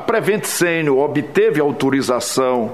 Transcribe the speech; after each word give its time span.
Prevent 0.00 0.44
Senior 0.44 0.98
obteve 0.98 1.60
autorização 1.60 2.72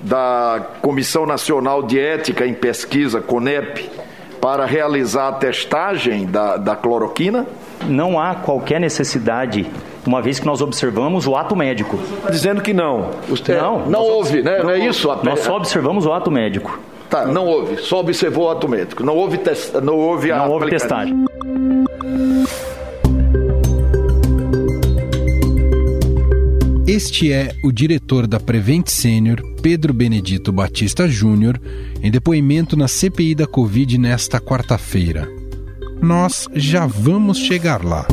da 0.00 0.64
Comissão 0.80 1.26
Nacional 1.26 1.82
de 1.82 1.98
Ética 1.98 2.46
em 2.46 2.54
Pesquisa, 2.54 3.20
CONEP, 3.20 3.90
para 4.40 4.64
realizar 4.64 5.28
a 5.28 5.32
testagem 5.32 6.26
da, 6.26 6.56
da 6.56 6.76
cloroquina? 6.76 7.46
Não 7.86 8.18
há 8.20 8.34
qualquer 8.34 8.80
necessidade 8.80 9.66
uma 10.06 10.22
vez 10.22 10.38
que 10.38 10.46
nós 10.46 10.62
observamos 10.62 11.26
o 11.26 11.34
ato 11.34 11.56
médico. 11.56 11.98
Dizendo 12.30 12.62
que 12.62 12.72
não. 12.72 13.10
Você, 13.28 13.54
não, 13.54 13.86
não 13.86 14.00
houve, 14.00 14.42
né? 14.42 14.58
Não, 14.58 14.64
não 14.64 14.70
é 14.70 14.78
isso? 14.78 15.08
Nós 15.22 15.40
só 15.40 15.56
observamos 15.56 16.06
o 16.06 16.12
ato 16.12 16.30
médico. 16.30 16.78
Tá, 17.10 17.26
não 17.26 17.46
houve. 17.46 17.76
Só 17.78 18.00
observou 18.00 18.46
o 18.46 18.50
ato 18.50 18.68
médico. 18.68 19.02
Não 19.02 19.16
houve, 19.16 19.38
test... 19.38 19.74
não 19.74 19.96
houve 19.96 20.30
a 20.32 20.38
Não 20.38 20.50
houve 20.50 20.70
testagem. 20.70 21.24
Este 26.96 27.30
é 27.30 27.54
o 27.62 27.70
diretor 27.70 28.26
da 28.26 28.40
Prevent 28.40 28.88
Senior, 28.88 29.42
Pedro 29.60 29.92
Benedito 29.92 30.50
Batista 30.50 31.06
Júnior, 31.06 31.60
em 32.02 32.10
depoimento 32.10 32.74
na 32.74 32.88
CPI 32.88 33.34
da 33.34 33.46
Covid 33.46 33.98
nesta 33.98 34.40
quarta-feira. 34.40 35.28
Nós 36.00 36.48
já 36.54 36.86
vamos 36.86 37.36
chegar 37.36 37.84
lá. 37.84 38.06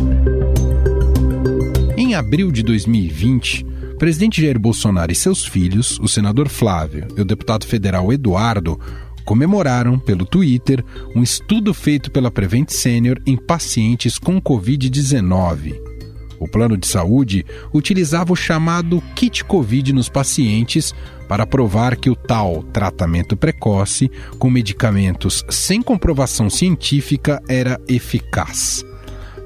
Em 1.96 2.14
abril 2.14 2.52
de 2.52 2.62
2020, 2.62 3.66
o 3.94 3.98
presidente 3.98 4.42
Jair 4.42 4.60
Bolsonaro 4.60 5.14
e 5.14 5.16
seus 5.16 5.46
filhos, 5.46 5.98
o 6.00 6.08
senador 6.10 6.50
Flávio 6.50 7.08
e 7.16 7.22
o 7.22 7.26
deputado 7.26 7.66
federal 7.66 8.12
Eduardo, 8.12 8.78
comemoraram 9.24 9.98
pelo 9.98 10.26
Twitter 10.26 10.84
um 11.16 11.24
estudo 11.24 11.74
feito 11.74 12.12
pela 12.12 12.30
Prevent 12.30 12.70
Senior 12.70 13.18
em 13.26 13.38
pacientes 13.38 14.18
com 14.18 14.42
Covid-19. 14.42 15.93
O 16.40 16.48
plano 16.48 16.78
de 16.78 16.88
saúde 16.88 17.46
utilizava 17.74 18.34
o 18.34 18.36
chamado 18.36 19.02
kit 19.16 19.44
Covid 19.44 19.94
nos 19.94 20.10
pacientes 20.10 20.94
para 21.28 21.48
provar 21.48 21.96
que 21.96 22.10
o 22.10 22.16
tal 22.16 22.64
tratamento 22.64 23.36
precoce, 23.36 24.12
com 24.38 24.50
medicamentos 24.50 25.44
sem 25.50 25.82
comprovação 25.82 26.50
científica, 26.50 27.42
era 27.48 27.80
eficaz. 27.88 28.86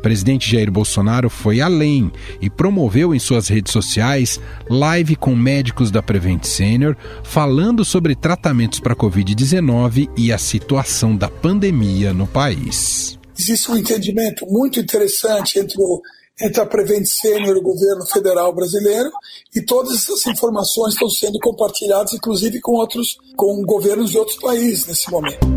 Presidente 0.02 0.50
Jair 0.50 0.72
Bolsonaro 0.72 1.30
foi 1.30 1.60
além 1.60 2.12
e 2.40 2.50
promoveu 2.50 3.14
em 3.14 3.20
suas 3.20 3.48
redes 3.48 3.74
sociais 3.74 4.40
live 4.70 5.16
com 5.16 5.36
médicos 5.36 5.92
da 5.92 6.02
Prevent 6.02 6.44
Senior 6.44 6.96
falando 7.24 7.84
sobre 7.84 8.16
tratamentos 8.16 8.80
para 8.80 8.96
Covid-19 8.96 10.10
e 10.16 10.32
a 10.32 10.38
situação 10.38 11.16
da 11.16 11.30
pandemia 11.30 12.14
no 12.14 12.28
país. 12.28 13.18
Existe 13.38 13.72
um 13.72 13.78
entendimento 13.78 14.46
muito 14.48 14.80
interessante 14.80 15.60
entre 15.60 15.76
o 15.78 16.02
entre 16.40 16.62
a 16.62 16.66
Prevent 16.66 17.06
Senior 17.06 17.56
e 17.56 17.60
o 17.60 17.64
governo 17.64 18.06
federal 18.06 18.54
brasileiro, 18.54 19.10
e 19.56 19.62
todas 19.62 19.96
essas 19.96 20.26
informações 20.28 20.94
estão 20.94 21.10
sendo 21.10 21.40
compartilhadas, 21.40 22.14
inclusive 22.14 22.62
com 22.62 22.74
outros, 22.74 23.18
com 23.36 23.64
governos 23.64 24.12
de 24.12 24.18
outros 24.18 24.38
países 24.38 24.86
nesse 24.86 25.10
momento. 25.10 25.48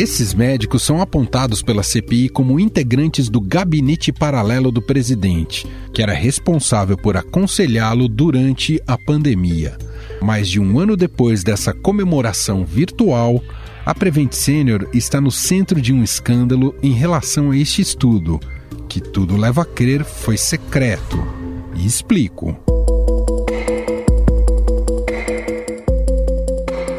Esses 0.00 0.32
médicos 0.32 0.82
são 0.82 1.02
apontados 1.02 1.62
pela 1.62 1.82
CPI 1.82 2.30
como 2.30 2.58
integrantes 2.58 3.28
do 3.28 3.38
gabinete 3.38 4.10
paralelo 4.10 4.72
do 4.72 4.80
presidente, 4.80 5.66
que 5.92 6.02
era 6.02 6.14
responsável 6.14 6.96
por 6.96 7.18
aconselhá-lo 7.18 8.08
durante 8.08 8.80
a 8.86 8.96
pandemia. 8.96 9.76
Mais 10.22 10.48
de 10.48 10.58
um 10.58 10.78
ano 10.78 10.96
depois 10.96 11.44
dessa 11.44 11.74
comemoração 11.74 12.64
virtual, 12.64 13.42
a 13.90 13.94
Prevent 13.94 14.32
Senior 14.34 14.88
está 14.92 15.20
no 15.20 15.32
centro 15.32 15.80
de 15.80 15.92
um 15.92 16.04
escândalo 16.04 16.76
em 16.80 16.92
relação 16.92 17.50
a 17.50 17.56
este 17.56 17.82
estudo, 17.82 18.38
que 18.88 19.00
tudo 19.00 19.36
leva 19.36 19.62
a 19.62 19.64
crer 19.64 20.04
foi 20.04 20.36
secreto. 20.36 21.18
E 21.74 21.84
explico. 21.84 22.56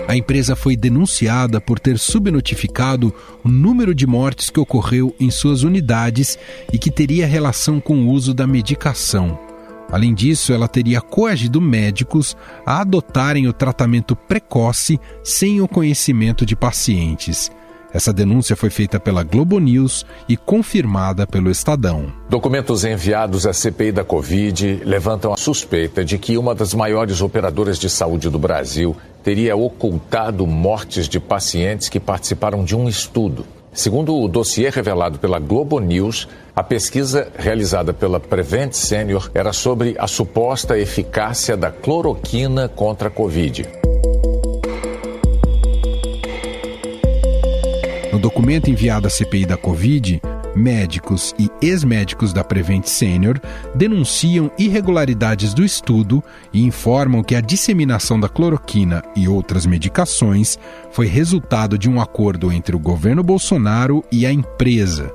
A 0.05 0.17
empresa 0.17 0.53
foi 0.53 0.75
denunciada 0.75 1.61
por 1.61 1.79
ter 1.79 1.97
subnotificado 1.97 3.15
o 3.41 3.47
número 3.47 3.95
de 3.95 4.05
mortes 4.05 4.49
que 4.49 4.59
ocorreu 4.59 5.15
em 5.17 5.31
suas 5.31 5.63
unidades 5.63 6.37
e 6.73 6.77
que 6.77 6.91
teria 6.91 7.25
relação 7.25 7.79
com 7.79 8.03
o 8.03 8.09
uso 8.09 8.33
da 8.33 8.45
medicação. 8.45 9.50
Além 9.91 10.13
disso, 10.13 10.53
ela 10.53 10.67
teria 10.67 11.01
coagido 11.01 11.59
médicos 11.59 12.37
a 12.65 12.81
adotarem 12.81 13.47
o 13.47 13.53
tratamento 13.53 14.15
precoce 14.15 14.99
sem 15.23 15.61
o 15.61 15.67
conhecimento 15.67 16.45
de 16.45 16.55
pacientes. 16.55 17.51
Essa 17.93 18.13
denúncia 18.13 18.55
foi 18.55 18.69
feita 18.69 18.99
pela 19.01 19.21
Globo 19.21 19.59
News 19.59 20.05
e 20.27 20.37
confirmada 20.37 21.27
pelo 21.27 21.51
Estadão. 21.51 22.11
Documentos 22.29 22.85
enviados 22.85 23.45
à 23.45 23.51
CPI 23.51 23.91
da 23.91 24.03
Covid 24.03 24.81
levantam 24.85 25.33
a 25.33 25.37
suspeita 25.37 26.05
de 26.05 26.17
que 26.17 26.37
uma 26.37 26.55
das 26.55 26.73
maiores 26.73 27.21
operadoras 27.21 27.77
de 27.77 27.89
saúde 27.89 28.29
do 28.29 28.39
Brasil 28.39 28.95
teria 29.21 29.57
ocultado 29.57 30.47
mortes 30.47 31.09
de 31.09 31.19
pacientes 31.19 31.89
que 31.89 31.99
participaram 31.99 32.63
de 32.63 32.75
um 32.75 32.87
estudo. 32.87 33.45
Segundo 33.73 34.17
o 34.17 34.27
dossiê 34.27 34.69
revelado 34.69 35.17
pela 35.17 35.39
Globo 35.39 35.79
News, 35.79 36.27
a 36.53 36.61
pesquisa 36.61 37.31
realizada 37.37 37.93
pela 37.93 38.19
Prevent 38.19 38.73
Senior 38.73 39.31
era 39.33 39.53
sobre 39.53 39.95
a 39.97 40.07
suposta 40.07 40.77
eficácia 40.77 41.55
da 41.55 41.71
cloroquina 41.71 42.67
contra 42.67 43.07
a 43.07 43.11
Covid. 43.11 43.65
No 48.11 48.19
documento 48.19 48.69
enviado 48.69 49.07
à 49.07 49.09
CPI 49.09 49.45
da 49.45 49.55
Covid, 49.55 50.21
médicos 50.55 51.33
e 51.39 51.49
ex-médicos 51.61 52.33
da 52.33 52.43
Prevent 52.43 52.85
Senior 52.85 53.39
denunciam 53.73 54.51
irregularidades 54.57 55.53
do 55.53 55.63
estudo 55.63 56.23
e 56.53 56.63
informam 56.63 57.23
que 57.23 57.35
a 57.35 57.41
disseminação 57.41 58.19
da 58.19 58.29
cloroquina 58.29 59.03
e 59.15 59.27
outras 59.27 59.65
medicações 59.65 60.57
foi 60.91 61.07
resultado 61.07 61.77
de 61.77 61.89
um 61.89 62.01
acordo 62.01 62.51
entre 62.51 62.75
o 62.75 62.79
governo 62.79 63.23
Bolsonaro 63.23 64.03
e 64.11 64.25
a 64.25 64.31
empresa. 64.31 65.13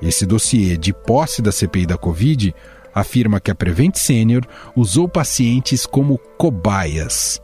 Esse 0.00 0.26
dossiê 0.26 0.76
de 0.76 0.92
posse 0.92 1.40
da 1.40 1.52
CPI 1.52 1.86
da 1.86 1.96
Covid 1.96 2.54
afirma 2.94 3.40
que 3.40 3.50
a 3.50 3.54
Prevent 3.54 3.96
Senior 3.96 4.42
usou 4.74 5.08
pacientes 5.08 5.86
como 5.86 6.18
cobaias. 6.36 7.40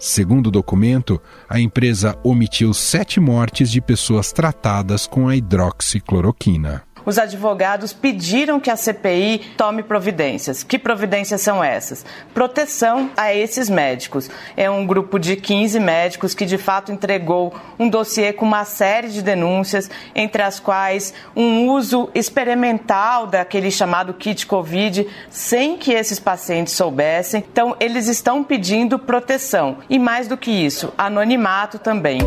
Segundo 0.00 0.46
o 0.46 0.50
documento, 0.50 1.20
a 1.46 1.60
empresa 1.60 2.18
omitiu 2.24 2.72
sete 2.72 3.20
mortes 3.20 3.70
de 3.70 3.82
pessoas 3.82 4.32
tratadas 4.32 5.06
com 5.06 5.28
a 5.28 5.36
hidroxicloroquina 5.36 6.89
os 7.04 7.18
advogados 7.18 7.92
pediram 7.92 8.60
que 8.60 8.70
a 8.70 8.76
CPI 8.76 9.52
tome 9.56 9.82
providências. 9.82 10.62
Que 10.62 10.78
providências 10.78 11.40
são 11.40 11.62
essas? 11.62 12.04
Proteção 12.32 13.10
a 13.16 13.34
esses 13.34 13.68
médicos. 13.68 14.30
É 14.56 14.70
um 14.70 14.86
grupo 14.86 15.18
de 15.18 15.36
15 15.36 15.80
médicos 15.80 16.34
que 16.34 16.46
de 16.46 16.58
fato 16.58 16.92
entregou 16.92 17.54
um 17.78 17.88
dossiê 17.88 18.32
com 18.32 18.44
uma 18.44 18.64
série 18.64 19.08
de 19.08 19.22
denúncias, 19.22 19.90
entre 20.14 20.42
as 20.42 20.60
quais 20.60 21.14
um 21.34 21.68
uso 21.68 22.10
experimental 22.14 23.26
daquele 23.26 23.70
chamado 23.70 24.14
kit 24.14 24.46
Covid, 24.46 25.06
sem 25.30 25.76
que 25.76 25.92
esses 25.92 26.18
pacientes 26.18 26.74
soubessem. 26.74 27.44
Então, 27.50 27.76
eles 27.80 28.06
estão 28.06 28.42
pedindo 28.44 28.98
proteção. 28.98 29.78
E 29.88 29.98
mais 29.98 30.28
do 30.28 30.36
que 30.36 30.50
isso, 30.50 30.92
anonimato 30.96 31.78
também. 31.78 32.20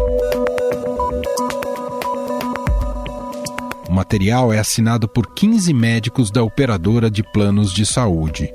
O 3.94 3.96
material 3.96 4.52
é 4.52 4.58
assinado 4.58 5.08
por 5.08 5.36
15 5.36 5.72
médicos 5.72 6.32
da 6.32 6.42
operadora 6.42 7.12
de 7.12 7.22
planos 7.22 7.72
de 7.72 7.86
saúde. 7.86 8.52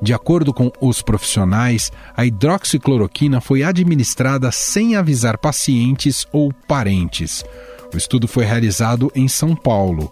De 0.00 0.14
acordo 0.14 0.54
com 0.54 0.70
os 0.80 1.02
profissionais, 1.02 1.90
a 2.16 2.24
hidroxicloroquina 2.24 3.40
foi 3.40 3.64
administrada 3.64 4.52
sem 4.52 4.94
avisar 4.94 5.38
pacientes 5.38 6.24
ou 6.30 6.52
parentes. 6.68 7.44
O 7.92 7.96
estudo 7.96 8.28
foi 8.28 8.44
realizado 8.44 9.10
em 9.12 9.26
São 9.26 9.56
Paulo. 9.56 10.08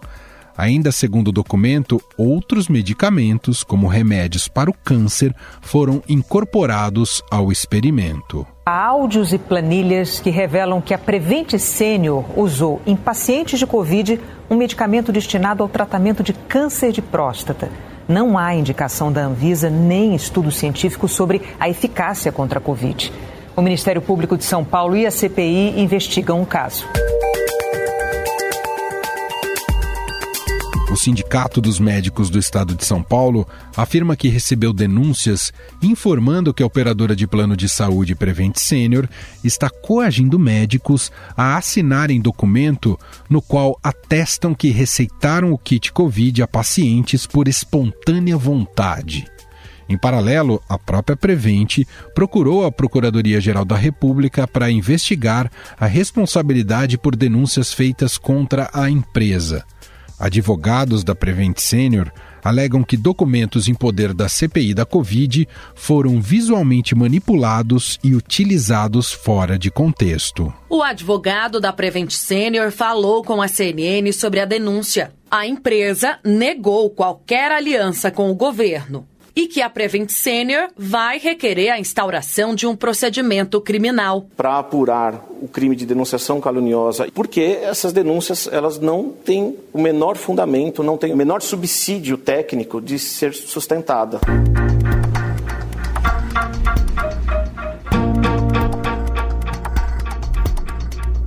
Ainda 0.59 0.91
segundo 0.91 1.29
o 1.29 1.31
documento, 1.31 2.01
outros 2.17 2.67
medicamentos, 2.67 3.63
como 3.63 3.87
remédios 3.87 4.49
para 4.49 4.69
o 4.69 4.73
câncer, 4.73 5.33
foram 5.61 6.03
incorporados 6.05 7.23
ao 7.31 7.49
experimento. 7.49 8.45
Há 8.65 8.87
áudios 8.87 9.31
e 9.31 9.37
planilhas 9.37 10.19
que 10.19 10.29
revelam 10.29 10.81
que 10.81 10.93
a 10.93 10.97
Prevent 10.97 11.57
Senior 11.57 12.25
usou 12.37 12.81
em 12.85 12.93
pacientes 12.93 13.57
de 13.57 13.65
Covid 13.65 14.19
um 14.49 14.57
medicamento 14.57 15.13
destinado 15.13 15.63
ao 15.63 15.69
tratamento 15.69 16.21
de 16.21 16.33
câncer 16.33 16.91
de 16.91 17.01
próstata. 17.01 17.71
Não 18.05 18.37
há 18.37 18.53
indicação 18.53 19.13
da 19.13 19.25
Anvisa 19.25 19.69
nem 19.69 20.13
estudo 20.13 20.51
científico 20.51 21.07
sobre 21.07 21.41
a 21.57 21.69
eficácia 21.69 22.33
contra 22.33 22.59
a 22.59 22.61
Covid. 22.61 23.13
O 23.55 23.61
Ministério 23.61 24.01
Público 24.01 24.35
de 24.35 24.43
São 24.43 24.65
Paulo 24.65 24.97
e 24.97 25.05
a 25.05 25.11
CPI 25.11 25.79
investigam 25.79 26.41
o 26.41 26.45
caso. 26.45 26.85
O 30.91 30.97
Sindicato 30.97 31.61
dos 31.61 31.79
Médicos 31.79 32.31
do 32.31 32.39
Estado 32.39 32.73
de 32.73 32.83
São 32.83 33.03
Paulo 33.03 33.47
afirma 33.77 34.15
que 34.15 34.27
recebeu 34.27 34.73
denúncias 34.73 35.53
informando 35.83 36.51
que 36.51 36.63
a 36.63 36.65
operadora 36.65 37.15
de 37.15 37.27
plano 37.27 37.55
de 37.55 37.69
saúde 37.69 38.15
Prevent 38.15 38.57
Senior 38.57 39.07
está 39.43 39.69
coagindo 39.69 40.39
médicos 40.39 41.11
a 41.37 41.57
assinarem 41.57 42.19
documento 42.19 42.97
no 43.29 43.39
qual 43.39 43.79
atestam 43.83 44.55
que 44.55 44.71
receitaram 44.71 45.53
o 45.53 45.59
kit 45.59 45.91
Covid 45.93 46.41
a 46.41 46.47
pacientes 46.47 47.27
por 47.27 47.47
espontânea 47.47 48.35
vontade. 48.35 49.27
Em 49.87 49.97
paralelo, 49.97 50.61
a 50.67 50.77
própria 50.77 51.15
Prevente 51.15 51.87
procurou 52.15 52.65
a 52.65 52.71
Procuradoria-Geral 52.71 53.65
da 53.65 53.75
República 53.75 54.47
para 54.47 54.71
investigar 54.71 55.51
a 55.79 55.85
responsabilidade 55.85 56.97
por 56.97 57.15
denúncias 57.15 57.73
feitas 57.73 58.17
contra 58.17 58.71
a 58.73 58.89
empresa. 58.89 59.63
Advogados 60.19 61.03
da 61.03 61.15
Prevent 61.15 61.57
Senior 61.59 62.11
alegam 62.43 62.83
que 62.83 62.97
documentos 62.97 63.67
em 63.67 63.73
poder 63.73 64.13
da 64.13 64.27
CPI 64.27 64.73
da 64.73 64.85
Covid 64.85 65.47
foram 65.73 66.19
visualmente 66.19 66.93
manipulados 66.93 67.97
e 68.03 68.13
utilizados 68.13 69.11
fora 69.13 69.57
de 69.57 69.71
contexto. 69.71 70.53
O 70.69 70.83
advogado 70.83 71.59
da 71.59 71.71
Prevent 71.71 72.11
Senior 72.11 72.71
falou 72.71 73.23
com 73.23 73.41
a 73.41 73.47
CNN 73.47 74.11
sobre 74.11 74.39
a 74.39 74.45
denúncia. 74.45 75.13
A 75.31 75.47
empresa 75.47 76.19
negou 76.23 76.89
qualquer 76.89 77.51
aliança 77.51 78.11
com 78.11 78.29
o 78.29 78.35
governo 78.35 79.07
e 79.35 79.47
que 79.47 79.61
a 79.61 79.69
Prevent 79.69 80.09
Senior 80.09 80.69
vai 80.77 81.17
requerer 81.19 81.71
a 81.71 81.79
instauração 81.79 82.55
de 82.55 82.67
um 82.67 82.75
procedimento 82.75 83.59
criminal. 83.61 84.27
Para 84.35 84.59
apurar 84.59 85.25
o 85.41 85.47
crime 85.47 85.75
de 85.75 85.85
denunciação 85.85 86.41
caluniosa, 86.41 87.07
porque 87.13 87.59
essas 87.61 87.93
denúncias 87.93 88.47
elas 88.51 88.79
não 88.79 89.09
têm 89.09 89.55
o 89.73 89.81
menor 89.81 90.17
fundamento, 90.17 90.83
não 90.83 90.97
têm 90.97 91.13
o 91.13 91.17
menor 91.17 91.41
subsídio 91.41 92.17
técnico 92.17 92.81
de 92.81 92.99
ser 92.99 93.33
sustentada. 93.33 94.19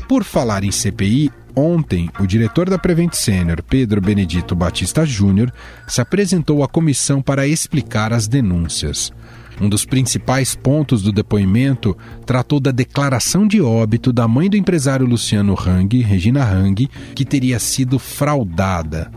Por 0.09 0.25
falar 0.25 0.63
em 0.63 0.71
CPI, 0.71 1.33
Ontem, 1.55 2.09
o 2.19 2.27
diretor 2.27 2.71
da 2.71 2.79
Prevent 2.79 3.13
Senior, 3.13 3.63
Pedro 3.63 4.01
Benedito 4.01 4.57
Batista 4.57 5.05
Júnior, 5.05 5.53
se 5.87 6.01
apresentou 6.01 6.65
à 6.65 6.69
comissão 6.69 7.21
para 7.21 7.47
explicar 7.47 8.13
as 8.13 8.27
denúncias. 8.27 9.13
Um 9.61 9.69
dos 9.69 9.85
principais 9.85 10.55
pontos 10.55 11.03
do 11.03 11.13
depoimento 11.13 11.97
tratou 12.25 12.59
da 12.59 12.71
declaração 12.71 13.47
de 13.47 13.61
óbito 13.61 14.13
da 14.13 14.27
mãe 14.27 14.49
do 14.49 14.57
empresário 14.57 15.07
Luciano 15.07 15.55
Hang, 15.55 16.01
Regina 16.01 16.43
Hang, 16.43 16.89
que 17.15 17.25
teria 17.25 17.59
sido 17.59 17.99
fraudada. 17.99 19.11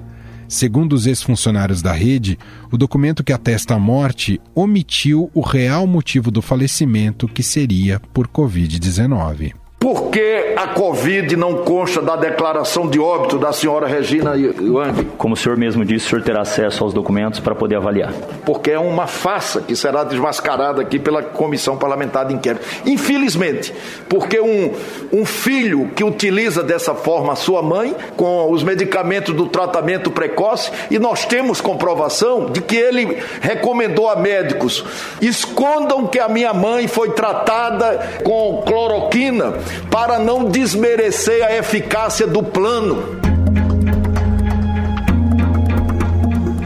Segundo 0.47 0.93
os 0.93 1.07
ex-funcionários 1.07 1.81
da 1.81 1.93
rede, 1.93 2.37
o 2.69 2.77
documento 2.77 3.23
que 3.23 3.33
atesta 3.33 3.75
a 3.75 3.79
morte 3.79 4.39
omitiu 4.53 5.31
o 5.33 5.41
real 5.41 5.87
motivo 5.87 6.29
do 6.29 6.41
falecimento, 6.41 7.27
que 7.27 7.41
seria 7.41 7.99
por 8.13 8.27
Covid-19. 8.27 9.64
Por 9.85 10.09
que 10.09 10.55
a 10.55 10.69
Covid 10.69 11.35
não 11.35 11.57
consta 11.57 12.01
da 12.01 12.15
declaração 12.15 12.87
de 12.87 12.99
óbito 12.99 13.37
da 13.37 13.53
senhora 13.53 13.85
Regina 13.85 14.31
Wang? 14.31 15.05
Como 15.15 15.35
o 15.35 15.37
senhor 15.37 15.55
mesmo 15.59 15.85
disse, 15.85 16.07
o 16.07 16.09
senhor 16.09 16.23
terá 16.23 16.41
acesso 16.41 16.83
aos 16.83 16.91
documentos 16.91 17.39
para 17.39 17.53
poder 17.53 17.75
avaliar. 17.75 18.11
Porque 18.43 18.71
é 18.71 18.79
uma 18.79 19.05
farsa 19.05 19.61
que 19.61 19.75
será 19.75 20.03
desmascarada 20.03 20.81
aqui 20.81 20.97
pela 20.97 21.21
Comissão 21.21 21.77
Parlamentar 21.77 22.25
de 22.25 22.33
Inquérito. 22.33 22.65
Infelizmente, 22.83 23.71
porque 24.09 24.41
um, 24.41 24.73
um 25.13 25.23
filho 25.23 25.91
que 25.95 26.03
utiliza 26.03 26.63
dessa 26.63 26.95
forma 26.95 27.33
a 27.33 27.35
sua 27.35 27.61
mãe, 27.61 27.95
com 28.17 28.51
os 28.51 28.63
medicamentos 28.63 29.35
do 29.35 29.45
tratamento 29.45 30.09
precoce, 30.09 30.71
e 30.89 30.97
nós 30.97 31.25
temos 31.25 31.61
comprovação 31.61 32.47
de 32.47 32.59
que 32.59 32.75
ele 32.75 33.19
recomendou 33.39 34.09
a 34.09 34.15
médicos: 34.15 34.83
escondam 35.21 36.07
que 36.07 36.17
a 36.17 36.27
minha 36.27 36.55
mãe 36.55 36.87
foi 36.87 37.11
tratada 37.11 38.21
com 38.23 38.63
cloroquina 38.65 39.53
para 39.89 40.19
não 40.19 40.49
desmerecer 40.49 41.43
a 41.43 41.55
eficácia 41.55 42.27
do 42.27 42.43
plano. 42.43 43.03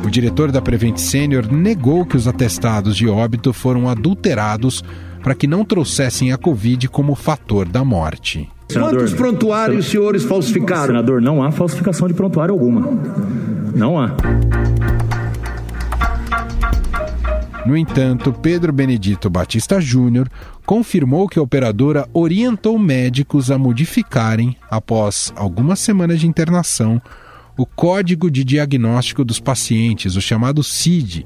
O 0.05 0.09
diretor 0.09 0.51
da 0.51 0.61
Prevent 0.61 0.97
Senior 0.97 1.51
negou 1.51 2.05
que 2.05 2.17
os 2.17 2.27
atestados 2.27 2.97
de 2.97 3.07
óbito 3.07 3.53
foram 3.53 3.87
adulterados 3.87 4.83
para 5.21 5.35
que 5.35 5.45
não 5.45 5.63
trouxessem 5.63 6.31
a 6.31 6.37
Covid 6.37 6.87
como 6.87 7.13
fator 7.13 7.67
da 7.67 7.83
morte. 7.83 8.49
Senador, 8.69 8.99
Quantos 8.99 9.13
prontuários 9.13 9.85
os 9.85 9.91
senhores 9.91 10.23
falsificaram? 10.23 10.87
Senador, 10.87 11.21
não 11.21 11.43
há 11.43 11.51
falsificação 11.51 12.07
de 12.07 12.13
prontuário 12.13 12.53
alguma. 12.53 12.87
Não 13.75 13.99
há. 13.99 14.15
No 17.65 17.77
entanto, 17.77 18.33
Pedro 18.33 18.73
Benedito 18.73 19.29
Batista 19.29 19.79
Júnior 19.79 20.27
confirmou 20.69 21.27
que 21.27 21.39
a 21.39 21.41
operadora 21.41 22.07
orientou 22.13 22.77
médicos 22.77 23.49
a 23.49 23.57
modificarem, 23.57 24.55
após 24.69 25.33
algumas 25.35 25.79
semanas 25.79 26.19
de 26.19 26.27
internação, 26.27 27.01
o 27.57 27.65
código 27.65 28.29
de 28.29 28.43
diagnóstico 28.43 29.25
dos 29.25 29.39
pacientes, 29.39 30.15
o 30.15 30.21
chamado 30.21 30.61
CID, 30.61 31.25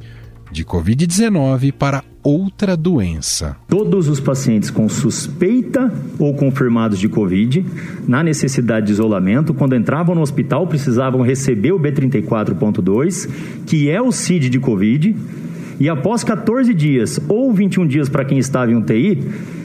de 0.49 0.63
Covid-19 0.63 1.73
para 1.73 2.05
outra 2.23 2.77
doença. 2.77 3.57
Todos 3.67 4.07
os 4.07 4.21
pacientes 4.21 4.69
com 4.69 4.87
suspeita 4.87 5.91
ou 6.17 6.33
confirmados 6.35 6.97
de 6.97 7.09
Covid, 7.09 7.65
na 8.07 8.23
necessidade 8.23 8.85
de 8.85 8.93
isolamento, 8.93 9.53
quando 9.53 9.75
entravam 9.75 10.15
no 10.15 10.21
hospital, 10.21 10.67
precisavam 10.67 11.21
receber 11.21 11.73
o 11.73 11.79
B34.2, 11.81 13.29
que 13.65 13.89
é 13.89 14.01
o 14.01 14.09
CID 14.09 14.47
de 14.47 14.59
Covid 14.61 15.13
e 15.79 15.89
após 15.89 16.23
14 16.23 16.73
dias 16.73 17.19
ou 17.27 17.51
21 17.51 17.87
dias 17.87 18.09
para 18.09 18.25
quem 18.25 18.37
estava 18.37 18.71
em 18.71 18.75
UTI, 18.75 19.19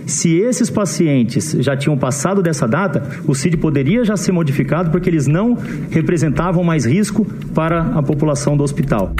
se 0.06 0.36
esses 0.36 0.70
pacientes 0.70 1.56
já 1.60 1.76
tinham 1.76 1.96
passado 1.96 2.42
dessa 2.42 2.66
data, 2.66 3.02
o 3.26 3.34
CID 3.34 3.58
poderia 3.58 4.04
já 4.04 4.16
ser 4.16 4.32
modificado 4.32 4.90
porque 4.90 5.10
eles 5.10 5.26
não 5.26 5.56
representavam 5.90 6.64
mais 6.64 6.86
risco 6.86 7.24
para 7.54 7.82
a 7.82 8.02
população 8.02 8.56
do 8.56 8.64
hospital. 8.64 9.12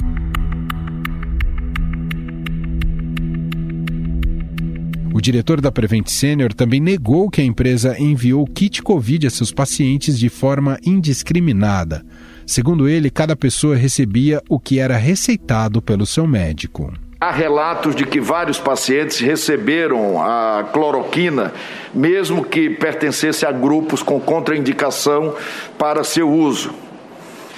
O 5.13 5.21
diretor 5.21 5.59
da 5.59 5.71
Prevent 5.71 6.07
Senior 6.07 6.53
também 6.53 6.79
negou 6.79 7.29
que 7.29 7.41
a 7.41 7.43
empresa 7.43 7.93
enviou 7.99 8.45
kit 8.45 8.81
Covid 8.81 9.27
a 9.27 9.29
seus 9.29 9.51
pacientes 9.51 10.17
de 10.17 10.29
forma 10.29 10.79
indiscriminada. 10.85 12.05
Segundo 12.49 12.89
ele, 12.89 13.11
cada 13.11 13.35
pessoa 13.35 13.75
recebia 13.75 14.41
o 14.49 14.59
que 14.59 14.79
era 14.79 14.97
receitado 14.97 15.83
pelo 15.83 16.03
seu 16.03 16.25
médico. 16.25 16.91
Há 17.21 17.29
relatos 17.29 17.95
de 17.95 18.07
que 18.07 18.19
vários 18.19 18.57
pacientes 18.57 19.19
receberam 19.19 20.19
a 20.19 20.67
cloroquina, 20.73 21.53
mesmo 21.93 22.43
que 22.43 22.67
pertencesse 22.71 23.45
a 23.45 23.51
grupos 23.51 24.01
com 24.01 24.19
contraindicação 24.19 25.35
para 25.77 26.03
seu 26.03 26.27
uso. 26.27 26.73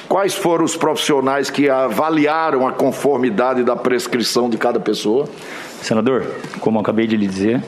Quais 0.10 0.36
foram 0.36 0.66
os 0.66 0.76
profissionais 0.76 1.50
que 1.50 1.70
avaliaram 1.70 2.68
a 2.68 2.74
conformidade 2.74 3.64
da 3.64 3.78
prescrição 3.78 4.50
de 4.50 4.58
cada 4.58 4.78
pessoa? 4.78 5.26
Senador, 5.82 6.28
como 6.60 6.78
eu 6.78 6.82
acabei 6.82 7.08
de 7.08 7.16
lhe 7.16 7.28
dizer, 7.28 7.64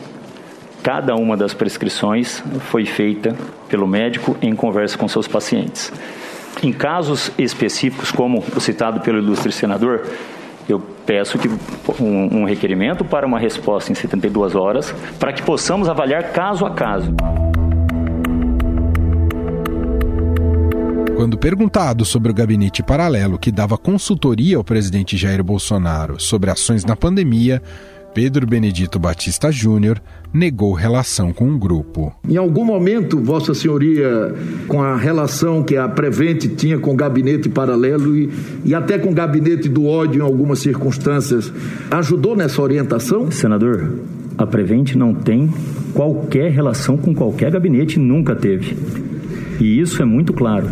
cada 0.84 1.16
uma 1.16 1.38
das 1.38 1.54
prescrições 1.54 2.44
foi 2.70 2.86
feita 2.86 3.34
pelo 3.70 3.88
médico 3.88 4.36
em 4.42 4.54
conversa 4.54 4.98
com 4.98 5.08
seus 5.08 5.26
pacientes. 5.26 5.90
Em 6.62 6.72
casos 6.72 7.32
específicos, 7.38 8.12
como 8.12 8.44
o 8.56 8.60
citado 8.60 9.02
pelo 9.02 9.18
ilustre 9.18 9.52
senador, 9.52 10.08
eu 10.68 10.80
peço 10.80 11.38
que 11.38 11.50
um, 12.02 12.42
um 12.42 12.46
requerimento 12.46 13.04
para 13.04 13.26
uma 13.26 13.40
resposta 13.40 13.92
em 13.92 13.96
72 13.96 14.56
horas, 14.56 14.94
para 15.20 15.34
que 15.34 15.42
possamos 15.42 15.90
avaliar 15.90 16.32
caso 16.32 16.66
a 16.66 16.72
caso. 16.72 17.14
Quando 21.16 21.38
perguntado 21.38 22.04
sobre 22.04 22.32
o 22.32 22.34
gabinete 22.34 22.84
paralelo 22.84 23.38
que 23.38 23.52
dava 23.52 23.78
consultoria 23.78 24.58
ao 24.58 24.64
presidente 24.64 25.16
Jair 25.16 25.44
Bolsonaro 25.44 26.20
sobre 26.20 26.50
ações 26.50 26.84
na 26.84 26.96
pandemia, 26.96 27.62
Pedro 28.14 28.46
Benedito 28.46 29.00
Batista 29.00 29.52
Júnior 29.52 30.00
negou 30.32 30.74
relação 30.74 31.34
com 31.34 31.52
o 31.52 31.58
grupo. 31.58 32.14
Em 32.30 32.38
algum 32.38 32.64
momento, 32.64 33.20
Vossa 33.20 33.56
Senhoria, 33.56 34.34
com 34.68 34.82
a 34.84 34.96
relação 34.96 35.64
que 35.64 35.76
a 35.76 35.88
Prevente 35.90 36.48
tinha 36.48 36.78
com 36.78 36.92
o 36.92 36.96
gabinete 36.96 37.50
paralelo 37.50 38.16
e, 38.16 38.30
e 38.64 38.76
até 38.76 39.00
com 39.00 39.10
o 39.10 39.14
gabinete 39.14 39.68
do 39.68 39.86
ódio 39.86 40.20
em 40.20 40.24
algumas 40.24 40.60
circunstâncias, 40.60 41.52
ajudou 41.90 42.36
nessa 42.36 42.62
orientação? 42.62 43.32
Senador, 43.32 44.00
a 44.38 44.46
Prevente 44.46 44.96
não 44.96 45.16
tem 45.16 45.52
qualquer 45.94 46.52
relação 46.52 46.98
com 46.98 47.16
qualquer 47.16 47.52
gabinete, 47.52 47.98
nunca 47.98 48.36
teve. 48.36 48.78
E 49.60 49.80
isso 49.80 50.02
é 50.02 50.06
muito 50.06 50.34
claro. 50.34 50.70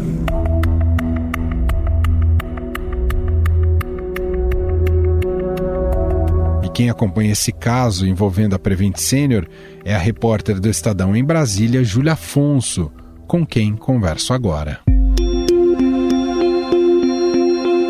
Quem 6.82 6.90
acompanha 6.90 7.34
esse 7.34 7.52
caso 7.52 8.08
envolvendo 8.08 8.56
a 8.56 8.60
Prevent 8.60 8.98
Senior 8.98 9.48
é 9.86 9.94
a 9.94 10.00
repórter 10.00 10.60
do 10.60 10.68
Estadão 10.68 11.16
em 11.16 11.24
Brasília, 11.24 11.84
Júlia 11.84 12.14
Afonso, 12.14 12.92
com 13.28 13.46
quem 13.46 13.76
converso 13.76 14.34
agora. 14.34 14.80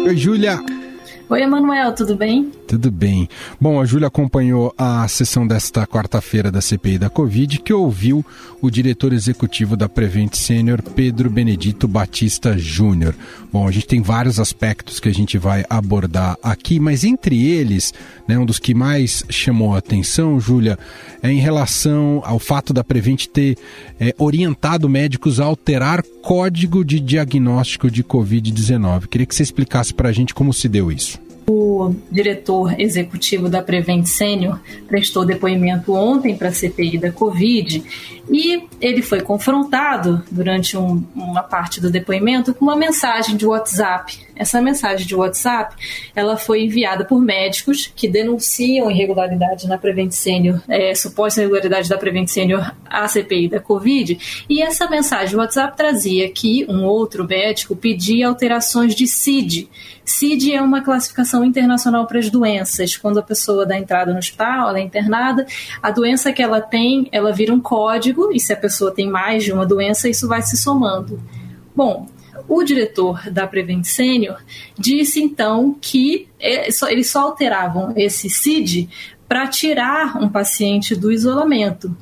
Oi, 0.06 0.18
Júlia. 0.18 0.60
Oi, 1.32 1.44
Emanuel, 1.44 1.94
tudo 1.94 2.14
bem? 2.14 2.52
Tudo 2.68 2.92
bem. 2.92 3.30
Bom, 3.60 3.80
a 3.80 3.86
Júlia 3.86 4.10
acompanhou 4.10 4.74
a 4.78 5.08
sessão 5.08 5.48
desta 5.48 5.88
quarta-feira 5.88 6.52
da 6.52 6.60
CPI 6.60 6.98
da 6.98 7.10
Covid, 7.10 7.60
que 7.60 7.72
ouviu 7.72 8.26
o 8.62 8.70
diretor 8.70 9.14
executivo 9.14 9.78
da 9.78 9.88
Prevent 9.88 10.36
Senior, 10.36 10.82
Pedro 10.82 11.30
Benedito 11.30 11.88
Batista 11.88 12.58
Júnior. 12.58 13.16
Bom, 13.50 13.66
a 13.66 13.72
gente 13.72 13.88
tem 13.88 14.02
vários 14.02 14.42
aspectos 14.42 15.00
que 15.00 15.08
a 15.08 15.14
gente 15.14 15.38
vai 15.38 15.64
abordar 15.70 16.38
aqui, 16.44 16.82
mas 16.82 17.06
entre 17.06 17.42
eles, 17.50 17.94
né, 18.28 18.38
um 18.38 18.46
dos 18.46 18.60
que 18.60 18.74
mais 18.74 19.24
chamou 19.30 19.74
a 19.74 19.78
atenção, 19.78 20.38
Júlia, 20.38 20.78
é 21.24 21.32
em 21.32 21.40
relação 21.40 22.22
ao 22.26 22.40
fato 22.40 22.74
da 22.74 22.84
Prevent 22.84 23.28
ter 23.28 23.58
é, 23.98 24.14
orientado 24.18 24.90
médicos 24.90 25.40
a 25.40 25.46
alterar 25.46 26.04
código 26.22 26.84
de 26.84 27.00
diagnóstico 27.00 27.90
de 27.90 28.04
Covid-19. 28.04 29.08
Queria 29.08 29.26
que 29.26 29.34
você 29.34 29.44
explicasse 29.44 29.94
para 29.94 30.10
a 30.10 30.12
gente 30.12 30.34
como 30.34 30.54
se 30.54 30.68
deu 30.68 30.92
isso. 30.92 31.21
O 31.54 31.94
diretor 32.10 32.80
executivo 32.80 33.50
da 33.50 33.62
Prevent 33.62 34.06
Senior 34.06 34.58
prestou 34.88 35.26
depoimento 35.26 35.94
ontem 35.94 36.34
para 36.34 36.48
a 36.48 36.54
CPI 36.54 36.98
da 36.98 37.12
Covid 37.12 37.84
e 38.30 38.70
ele 38.80 39.02
foi 39.02 39.20
confrontado 39.20 40.24
durante 40.32 40.78
um, 40.78 41.04
uma 41.14 41.44
parte 41.44 41.82
do 41.82 41.92
depoimento 41.92 42.54
com 42.54 42.64
uma 42.64 42.76
mensagem 42.78 43.36
de 43.36 43.46
WhatsApp. 43.46 44.18
Essa 44.36 44.62
mensagem 44.62 45.06
de 45.06 45.16
WhatsApp 45.16 45.76
ela 46.16 46.38
foi 46.38 46.64
enviada 46.64 47.06
por 47.06 47.22
médicos 47.22 47.92
que 47.96 48.08
denunciam 48.08 48.90
irregularidades 48.90 49.66
na 49.66 49.78
Prevent 49.78 50.12
Senior, 50.12 50.62
é, 50.68 50.94
suposta 50.96 51.42
irregularidade 51.42 51.90
da 51.90 51.98
Prevent 51.98 52.28
Senior 52.28 52.74
à 52.86 53.08
CPI 53.08 53.50
da 53.50 53.60
Covid. 53.60 54.46
E 54.50 54.62
essa 54.62 54.90
mensagem 54.90 55.30
de 55.30 55.38
WhatsApp 55.38 55.76
trazia 55.76 56.30
que 56.30 56.66
um 56.70 56.84
outro 56.84 57.28
médico 57.28 57.76
pedia 57.76 58.28
alterações 58.28 58.96
de 58.96 59.08
CID. 59.08 59.70
CID 60.04 60.54
é 60.54 60.62
uma 60.62 60.82
classificação 60.82 61.46
internacional 61.46 62.06
para 62.06 62.20
as 62.20 62.30
doenças. 62.30 62.98
Quando 62.98 63.20
a 63.20 63.24
pessoa 63.24 63.66
dá 63.66 63.78
entrada 63.78 64.12
no 64.12 64.20
hospital, 64.20 64.70
ela 64.70 64.80
é 64.80 64.82
internada, 64.82 65.46
a 65.82 65.92
doença 65.92 66.34
que 66.34 66.42
ela 66.42 66.60
tem, 66.60 67.08
ela 67.12 67.32
vira 67.32 67.54
um 67.54 67.60
código 67.60 68.32
e 68.34 68.40
se 68.40 68.52
a 68.52 68.58
pessoa 68.58 68.92
tem 68.92 69.10
mais 69.10 69.44
de 69.44 69.54
uma 69.54 69.66
doença, 69.66 70.10
isso 70.10 70.28
vai 70.28 70.42
se 70.42 70.58
somando. 70.58 71.22
Bom, 71.76 72.08
o 72.48 72.64
diretor 72.64 73.30
da 73.30 73.48
Prevent 73.48 73.86
Senior 73.86 74.42
disse 74.78 75.22
então 75.22 75.76
que 75.80 76.28
é, 76.40 76.68
eles 76.90 77.10
só 77.10 77.22
alteravam 77.22 77.94
esse 77.96 78.30
CID 78.30 78.90
para 79.28 79.48
tirar 79.48 80.18
um 80.22 80.28
paciente 80.28 80.96
do 80.96 81.12
isolamento. 81.12 81.96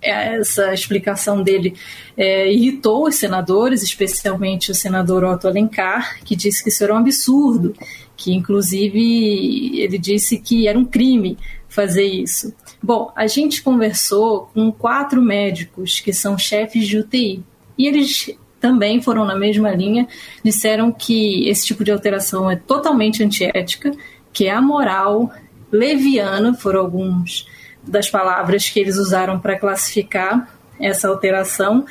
Essa 0.00 0.72
explicação 0.74 1.42
dele 1.42 1.74
é, 2.16 2.52
irritou 2.52 3.06
os 3.06 3.14
senadores, 3.14 3.82
especialmente 3.82 4.70
o 4.70 4.74
senador 4.74 5.22
Otto 5.22 5.46
Alencar, 5.46 6.18
que 6.24 6.34
disse 6.34 6.62
que 6.62 6.70
isso 6.70 6.82
era 6.82 6.94
um 6.94 6.98
absurdo, 6.98 7.74
que 8.16 8.32
inclusive 8.32 9.78
ele 9.80 9.98
disse 9.98 10.38
que 10.38 10.66
era 10.66 10.78
um 10.78 10.84
crime 10.84 11.38
fazer 11.68 12.04
isso. 12.04 12.52
Bom, 12.82 13.12
a 13.14 13.26
gente 13.26 13.62
conversou 13.62 14.50
com 14.52 14.72
quatro 14.72 15.22
médicos 15.22 16.00
que 16.00 16.12
são 16.12 16.36
chefes 16.36 16.86
de 16.86 16.98
UTI 16.98 17.44
e 17.78 17.86
eles 17.86 18.30
também 18.62 19.02
foram 19.02 19.24
na 19.24 19.34
mesma 19.34 19.72
linha, 19.72 20.06
disseram 20.44 20.92
que 20.92 21.48
esse 21.48 21.66
tipo 21.66 21.82
de 21.82 21.90
alteração 21.90 22.48
é 22.48 22.54
totalmente 22.54 23.22
antiética, 23.22 23.90
que 24.32 24.46
é 24.46 24.52
amoral, 24.52 25.32
leviana, 25.70 26.54
foram 26.54 26.80
alguns 26.80 27.46
das 27.82 28.08
palavras 28.08 28.68
que 28.70 28.78
eles 28.78 28.96
usaram 28.96 29.40
para 29.40 29.58
classificar 29.58 30.48
essa 30.80 31.08
alteração, 31.08 31.84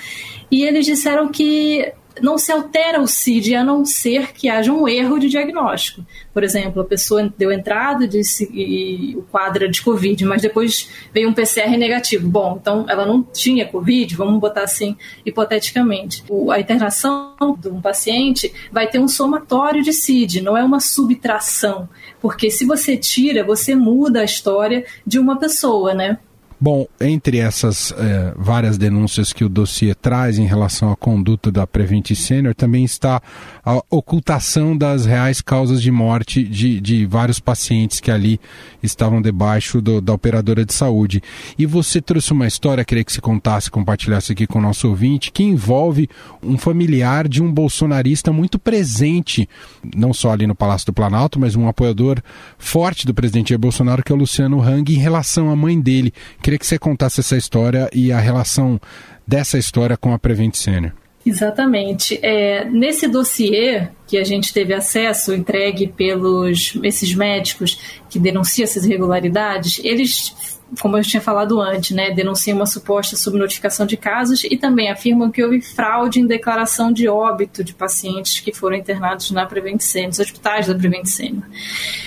e 0.49 0.63
eles 0.63 0.85
disseram 0.85 1.29
que 1.29 1.91
não 2.19 2.37
se 2.37 2.51
altera 2.51 2.99
o 3.01 3.07
CID 3.07 3.55
a 3.55 3.63
não 3.63 3.85
ser 3.85 4.33
que 4.33 4.49
haja 4.49 4.71
um 4.71 4.87
erro 4.87 5.19
de 5.19 5.29
diagnóstico. 5.29 6.05
Por 6.33 6.43
exemplo, 6.43 6.81
a 6.81 6.85
pessoa 6.85 7.31
deu 7.37 7.51
entrada 7.51 8.07
disse, 8.07 8.49
e 8.53 9.15
o 9.15 9.21
quadro 9.23 9.63
era 9.63 9.71
de 9.71 9.81
Covid, 9.81 10.25
mas 10.25 10.41
depois 10.41 10.89
veio 11.13 11.29
um 11.29 11.33
PCR 11.33 11.77
negativo. 11.77 12.27
Bom, 12.27 12.57
então 12.59 12.85
ela 12.89 13.05
não 13.05 13.23
tinha 13.23 13.67
Covid, 13.67 14.15
vamos 14.15 14.39
botar 14.39 14.63
assim 14.63 14.95
hipoteticamente. 15.25 16.23
A 16.51 16.59
internação 16.59 17.35
de 17.59 17.69
um 17.69 17.81
paciente 17.81 18.53
vai 18.71 18.87
ter 18.87 18.99
um 18.99 19.07
somatório 19.07 19.83
de 19.83 19.93
CID, 19.93 20.41
não 20.41 20.57
é 20.57 20.63
uma 20.63 20.79
subtração. 20.79 21.87
Porque 22.19 22.49
se 22.49 22.65
você 22.65 22.97
tira, 22.97 23.43
você 23.43 23.75
muda 23.75 24.21
a 24.21 24.25
história 24.25 24.85
de 25.05 25.19
uma 25.19 25.37
pessoa, 25.37 25.93
né? 25.93 26.17
Bom, 26.63 26.85
entre 26.99 27.39
essas 27.39 27.91
é, 27.97 28.35
várias 28.37 28.77
denúncias 28.77 29.33
que 29.33 29.43
o 29.43 29.49
dossiê 29.49 29.95
traz 29.95 30.37
em 30.37 30.45
relação 30.45 30.91
à 30.91 30.95
conduta 30.95 31.51
da 31.51 31.65
Prevent 31.65 32.13
Senior, 32.13 32.53
também 32.53 32.83
está 32.83 33.19
a 33.65 33.81
ocultação 33.89 34.77
das 34.77 35.05
reais 35.05 35.41
causas 35.41 35.81
de 35.81 35.89
morte 35.89 36.43
de, 36.43 36.79
de 36.79 37.05
vários 37.05 37.39
pacientes 37.39 37.99
que 37.99 38.11
ali 38.11 38.39
estavam 38.83 39.21
debaixo 39.21 39.81
do, 39.81 39.99
da 39.99 40.13
operadora 40.13 40.63
de 40.63 40.73
saúde. 40.73 41.23
E 41.57 41.65
você 41.65 41.99
trouxe 41.99 42.31
uma 42.31 42.47
história, 42.47 42.85
queria 42.85 43.03
que 43.03 43.11
você 43.11 43.21
contasse, 43.21 43.71
compartilhasse 43.71 44.31
aqui 44.31 44.45
com 44.45 44.59
o 44.59 44.61
nosso 44.61 44.87
ouvinte, 44.87 45.31
que 45.31 45.43
envolve 45.43 46.07
um 46.43 46.57
familiar 46.57 47.27
de 47.27 47.41
um 47.41 47.51
bolsonarista 47.51 48.31
muito 48.31 48.59
presente, 48.59 49.49
não 49.95 50.13
só 50.13 50.31
ali 50.31 50.45
no 50.45 50.55
Palácio 50.55 50.85
do 50.85 50.93
Planalto, 50.93 51.39
mas 51.39 51.55
um 51.55 51.67
apoiador 51.67 52.21
forte 52.57 53.05
do 53.05 53.13
presidente 53.13 53.49
Jair 53.49 53.59
Bolsonaro, 53.59 54.03
que 54.03 54.11
é 54.11 54.15
o 54.15 54.17
Luciano 54.17 54.61
Hang, 54.61 54.93
em 54.93 54.99
relação 54.99 55.49
à 55.49 55.55
mãe 55.55 55.79
dele. 55.79 56.13
Que 56.41 56.51
Queria 56.51 56.59
que 56.59 56.67
você 56.67 56.77
contasse 56.77 57.21
essa 57.21 57.37
história 57.37 57.89
e 57.93 58.11
a 58.11 58.19
relação 58.19 58.77
dessa 59.25 59.57
história 59.57 59.95
com 59.95 60.13
a 60.13 60.19
Prevent 60.19 60.53
Senior. 60.55 60.91
Exatamente. 61.25 62.19
É, 62.21 62.65
nesse 62.65 63.07
dossiê 63.07 63.89
que 64.07 64.17
a 64.17 64.23
gente 64.23 64.51
teve 64.53 64.73
acesso, 64.73 65.33
entregue 65.33 65.87
pelos 65.87 66.77
esses 66.83 67.13
médicos 67.13 67.79
que 68.09 68.19
denunciam 68.19 68.63
essas 68.63 68.85
irregularidades, 68.85 69.79
eles 69.83 70.35
como 70.79 70.97
eu 70.97 71.03
tinha 71.03 71.21
falado 71.21 71.59
antes, 71.59 71.91
né, 71.91 72.11
denunciam 72.11 72.55
uma 72.55 72.65
suposta 72.65 73.15
subnotificação 73.15 73.85
de 73.85 73.97
casos 73.97 74.43
e 74.43 74.57
também 74.57 74.89
afirmam 74.89 75.29
que 75.29 75.43
houve 75.43 75.61
fraude 75.61 76.19
em 76.19 76.25
declaração 76.25 76.91
de 76.91 77.07
óbito 77.07 77.63
de 77.63 77.73
pacientes 77.73 78.39
que 78.39 78.53
foram 78.53 78.77
internados 78.77 79.31
na 79.31 79.45
Prevent 79.45 79.81
Senior, 79.81 80.09
nos 80.09 80.19
hospitais 80.19 80.67
da 80.67 80.75
Prevent 80.75 81.05
Senior. 81.05 81.43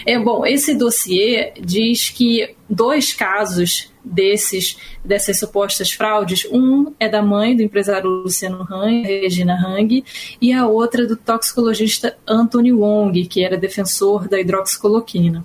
É, 0.07 0.19
bom, 0.19 0.47
esse 0.47 0.75
dossiê 0.75 1.53
diz 1.61 2.09
que 2.09 2.55
dois 2.69 3.13
casos 3.13 3.93
desses 4.05 4.77
dessas 5.03 5.39
supostas 5.39 5.93
fraudes, 5.93 6.47
um 6.51 6.93
é 7.01 7.09
da 7.09 7.23
mãe 7.23 7.57
do 7.57 7.63
empresário 7.63 8.09
Luciano 8.09 8.67
Hang, 8.71 9.03
Regina 9.03 9.55
Hang, 9.55 10.05
e 10.41 10.53
a 10.53 10.67
outra 10.67 11.07
do 11.07 11.17
toxicologista 11.17 12.17
Anthony 12.27 12.73
Wong, 12.73 13.27
que 13.27 13.45
era 13.45 13.57
defensor 13.57 14.29
da 14.29 14.41
hidroxicoloquina. 14.41 15.45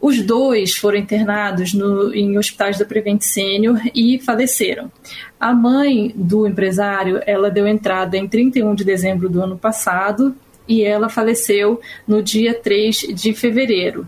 Os 0.00 0.20
dois 0.22 0.76
foram 0.76 0.98
internados 0.98 1.72
no, 1.72 2.14
em 2.14 2.38
hospitais 2.38 2.78
da 2.78 2.84
Prevent 2.84 3.22
Senior 3.22 3.80
e 3.94 4.18
faleceram. 4.18 4.90
A 5.40 5.52
mãe 5.52 6.12
do 6.14 6.46
empresário, 6.46 7.20
ela 7.26 7.50
deu 7.50 7.66
entrada 7.66 8.16
em 8.16 8.28
31 8.28 8.74
de 8.74 8.84
dezembro 8.84 9.28
do 9.28 9.42
ano 9.42 9.56
passado 9.56 10.36
e 10.68 10.82
ela 10.82 11.08
faleceu 11.08 11.80
no 12.06 12.22
dia 12.22 12.54
3 12.54 13.08
de 13.14 13.32
fevereiro 13.32 14.06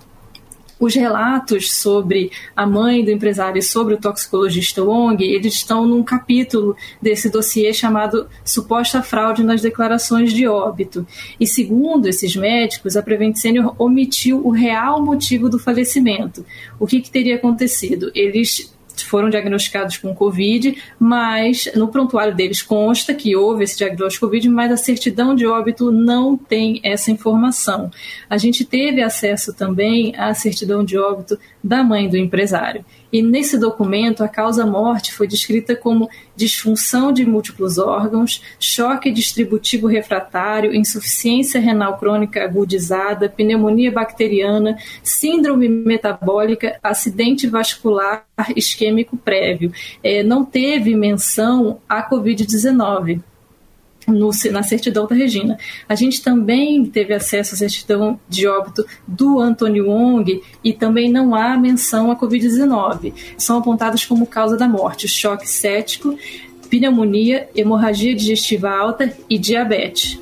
os 0.78 0.94
relatos 0.94 1.72
sobre 1.72 2.30
a 2.56 2.66
mãe 2.66 3.04
do 3.04 3.10
empresário 3.10 3.58
e 3.58 3.62
sobre 3.62 3.94
o 3.94 3.98
toxicologista 3.98 4.82
Wong, 4.82 5.24
eles 5.24 5.54
estão 5.54 5.86
num 5.86 6.02
capítulo 6.02 6.76
desse 7.00 7.28
dossiê 7.30 7.72
chamado 7.72 8.28
Suposta 8.44 9.02
Fraude 9.02 9.42
nas 9.42 9.60
Declarações 9.60 10.32
de 10.32 10.46
Óbito. 10.46 11.06
E 11.38 11.46
segundo 11.46 12.06
esses 12.06 12.36
médicos, 12.36 12.96
a 12.96 13.02
Prevent 13.02 13.36
Senior 13.36 13.74
omitiu 13.78 14.46
o 14.46 14.50
real 14.50 15.04
motivo 15.04 15.48
do 15.48 15.58
falecimento. 15.58 16.44
O 16.78 16.86
que, 16.86 17.00
que 17.00 17.10
teria 17.10 17.36
acontecido? 17.36 18.10
Eles 18.14 18.72
foram 19.04 19.30
diagnosticados 19.30 19.96
com 19.96 20.14
Covid, 20.14 20.76
mas 20.98 21.70
no 21.74 21.88
prontuário 21.88 22.34
deles 22.34 22.62
consta 22.62 23.14
que 23.14 23.34
houve 23.36 23.64
esse 23.64 23.76
diagnóstico 23.78 24.26
Covid, 24.26 24.48
mas 24.48 24.72
a 24.72 24.76
certidão 24.76 25.34
de 25.34 25.46
óbito 25.46 25.90
não 25.90 26.36
tem 26.36 26.80
essa 26.82 27.10
informação. 27.10 27.90
A 28.28 28.36
gente 28.36 28.64
teve 28.64 29.02
acesso 29.02 29.52
também 29.52 30.14
à 30.16 30.32
certidão 30.34 30.84
de 30.84 30.98
óbito 30.98 31.38
da 31.62 31.82
mãe 31.82 32.08
do 32.08 32.16
empresário. 32.16 32.84
E 33.12 33.22
nesse 33.22 33.58
documento, 33.58 34.22
a 34.22 34.28
causa-morte 34.28 35.12
foi 35.12 35.26
descrita 35.26 35.74
como 35.74 36.10
disfunção 36.36 37.12
de 37.12 37.24
múltiplos 37.24 37.78
órgãos, 37.78 38.42
choque 38.60 39.10
distributivo 39.10 39.86
refratário, 39.86 40.74
insuficiência 40.74 41.60
renal 41.60 41.98
crônica 41.98 42.42
agudizada, 42.42 43.28
pneumonia 43.28 43.90
bacteriana, 43.90 44.76
síndrome 45.02 45.68
metabólica, 45.68 46.78
acidente 46.82 47.46
vascular 47.46 48.26
isquêmico 48.54 49.16
prévio. 49.16 49.72
É, 50.02 50.22
não 50.22 50.44
teve 50.44 50.94
menção 50.94 51.80
à 51.88 52.08
Covid-19 52.08 53.20
no, 54.08 54.30
na 54.50 54.62
certidão 54.62 55.06
da 55.06 55.14
Regina. 55.14 55.58
A 55.88 55.94
gente 55.94 56.22
também 56.22 56.84
teve 56.86 57.14
acesso 57.14 57.54
à 57.54 57.58
certidão 57.58 58.18
de 58.28 58.46
óbito 58.46 58.84
do 59.06 59.38
Antônio 59.40 59.88
Wong 59.88 60.42
e 60.64 60.72
também 60.72 61.10
não 61.10 61.34
há 61.34 61.56
menção 61.56 62.10
à 62.10 62.16
Covid-19. 62.16 63.12
São 63.36 63.58
apontadas 63.58 64.04
como 64.04 64.26
causa 64.26 64.56
da 64.56 64.68
morte 64.68 65.06
choque 65.06 65.48
cético, 65.48 66.16
pneumonia, 66.68 67.48
hemorragia 67.54 68.14
digestiva 68.14 68.70
alta 68.70 69.12
e 69.28 69.38
diabetes. 69.38 70.18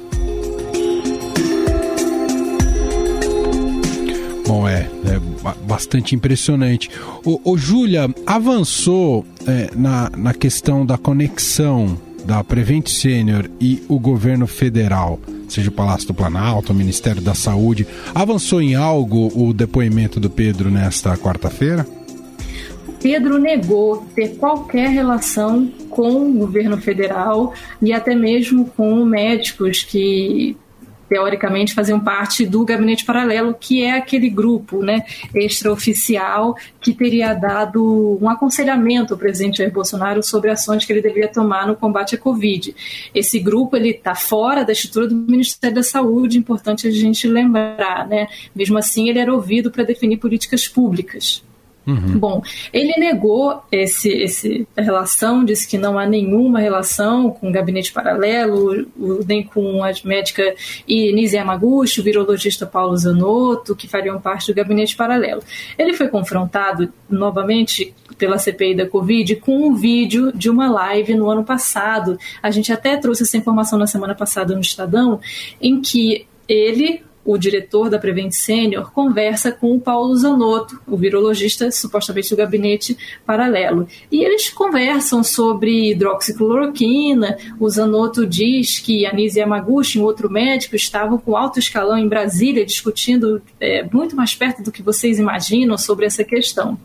Não, 4.46 4.66
é, 4.66 4.88
é 5.04 5.64
bastante 5.66 6.14
impressionante. 6.14 6.88
O, 7.24 7.52
o 7.52 7.58
Júlia, 7.58 8.08
avançou 8.24 9.26
é, 9.46 9.70
na, 9.74 10.10
na 10.16 10.32
questão 10.32 10.86
da 10.86 10.96
conexão 10.96 11.98
da 12.26 12.42
Prevent 12.42 12.88
Senior 12.88 13.49
e 13.61 13.83
o 13.88 13.99
governo 13.99 14.47
federal, 14.47 15.21
seja 15.49 15.71
o 15.71 15.73
Palácio 15.73 16.09
do 16.09 16.14
Planalto, 16.14 16.73
o 16.73 16.76
Ministério 16.76 17.23
da 17.23 17.35
Saúde, 17.35 17.87
avançou 18.14 18.61
em 18.61 18.75
algo 18.75 19.30
o 19.35 19.52
depoimento 19.52 20.18
do 20.18 20.28
Pedro 20.28 20.71
nesta 20.71 21.16
quarta-feira? 21.16 21.87
Pedro 23.00 23.38
negou 23.38 24.04
ter 24.14 24.37
qualquer 24.37 24.88
relação 24.90 25.71
com 25.88 26.28
o 26.28 26.33
governo 26.33 26.76
federal 26.76 27.54
e 27.80 27.92
até 27.92 28.14
mesmo 28.14 28.64
com 28.76 29.04
médicos 29.04 29.85
que 29.85 30.56
teoricamente 31.08 31.75
faziam 31.75 32.00
parte 32.00 32.44
do 32.44 32.64
gabinete 32.64 33.04
paralelo, 33.04 33.54
que 33.54 33.82
é 33.82 33.92
aquele 33.92 34.28
grupo 34.28 34.82
né, 34.82 35.04
extraoficial 35.34 36.56
que 36.80 36.92
teria 36.92 37.34
dado 37.34 38.18
um 38.20 38.28
aconselhamento 38.28 39.14
ao 39.14 39.18
presidente 39.18 39.58
Jair 39.58 39.72
Bolsonaro 39.72 40.22
sobre 40.22 40.50
ações 40.50 40.84
que 40.84 40.92
ele 40.92 41.02
deveria 41.02 41.28
tomar 41.28 41.66
no 41.66 41.76
combate 41.76 42.14
à 42.14 42.18
Covid. 42.18 42.75
Esse 43.14 43.38
grupo 43.38 43.76
ele 43.76 43.90
está 43.90 44.14
fora 44.14 44.64
da 44.64 44.72
estrutura 44.72 45.08
do 45.08 45.14
Ministério 45.14 45.76
da 45.76 45.82
Saúde, 45.82 46.38
importante 46.38 46.86
a 46.86 46.90
gente 46.90 47.26
lembrar. 47.26 48.06
Né? 48.06 48.28
Mesmo 48.54 48.78
assim, 48.78 49.08
ele 49.08 49.18
era 49.18 49.32
ouvido 49.32 49.70
para 49.70 49.84
definir 49.84 50.18
políticas 50.18 50.66
públicas. 50.66 51.42
Uhum. 51.86 52.18
Bom, 52.18 52.42
ele 52.72 52.94
negou 52.98 53.62
esse, 53.70 54.08
esse 54.08 54.66
relação, 54.76 55.44
disse 55.44 55.68
que 55.68 55.78
não 55.78 55.98
há 55.98 56.04
nenhuma 56.04 56.58
relação 56.58 57.30
com 57.30 57.48
o 57.48 57.52
gabinete 57.52 57.92
paralelo, 57.92 58.86
nem 59.26 59.44
com 59.44 59.84
a 59.84 59.92
médica 60.04 60.54
Inise 60.86 61.36
Yamaguchi, 61.36 62.00
o 62.00 62.04
virologista 62.04 62.66
Paulo 62.66 62.96
Zanotto, 62.96 63.76
que 63.76 63.86
fariam 63.86 64.20
parte 64.20 64.48
do 64.48 64.54
gabinete 64.54 64.96
paralelo. 64.96 65.42
Ele 65.78 65.94
foi 65.94 66.08
confrontado 66.08 66.92
novamente 67.08 67.94
pela 68.18 68.38
CPI 68.38 68.74
da 68.74 68.88
Covid 68.88 69.36
com 69.36 69.68
um 69.68 69.74
vídeo 69.74 70.32
de 70.34 70.50
uma 70.50 70.70
live 70.70 71.14
no 71.14 71.30
ano 71.30 71.44
passado. 71.44 72.18
A 72.42 72.50
gente 72.50 72.72
até 72.72 72.96
trouxe 72.96 73.22
essa 73.22 73.36
informação 73.36 73.78
na 73.78 73.86
semana 73.86 74.14
passada 74.14 74.54
no 74.54 74.60
Estadão, 74.60 75.20
em 75.60 75.80
que 75.80 76.26
ele, 76.48 77.02
o 77.26 77.37
diretor 77.37 77.90
da 77.90 77.99
Prevent 77.99 78.30
Senior, 78.30 78.92
conversa 78.92 79.50
com 79.50 79.75
o 79.75 79.80
Paulo 79.80 80.14
Zanotto, 80.14 80.80
o 80.87 80.97
virologista 80.97 81.71
supostamente 81.73 82.30
do 82.30 82.37
gabinete 82.37 82.97
paralelo. 83.26 83.88
E 84.11 84.25
eles 84.25 84.49
conversam 84.49 85.25
sobre 85.25 85.90
hidroxicloroquina. 85.90 87.37
O 87.59 87.68
Zanotto 87.68 88.25
diz 88.25 88.78
que 88.78 89.04
Anise 89.04 89.40
Yamaguchi, 89.40 89.99
um 89.99 90.04
outro 90.04 90.30
médico, 90.30 90.76
estavam 90.76 91.18
com 91.18 91.37
alto 91.37 91.59
escalão 91.59 91.99
em 91.99 92.09
Brasília 92.09 92.64
discutindo 92.64 93.42
é, 93.59 93.83
muito 93.92 94.14
mais 94.14 94.35
perto 94.35 94.62
do 94.62 94.71
que 94.71 94.83
vocês 94.83 95.18
imaginam 95.18 95.76
sobre 95.76 96.06
essa 96.06 96.23
questão. 96.23 96.78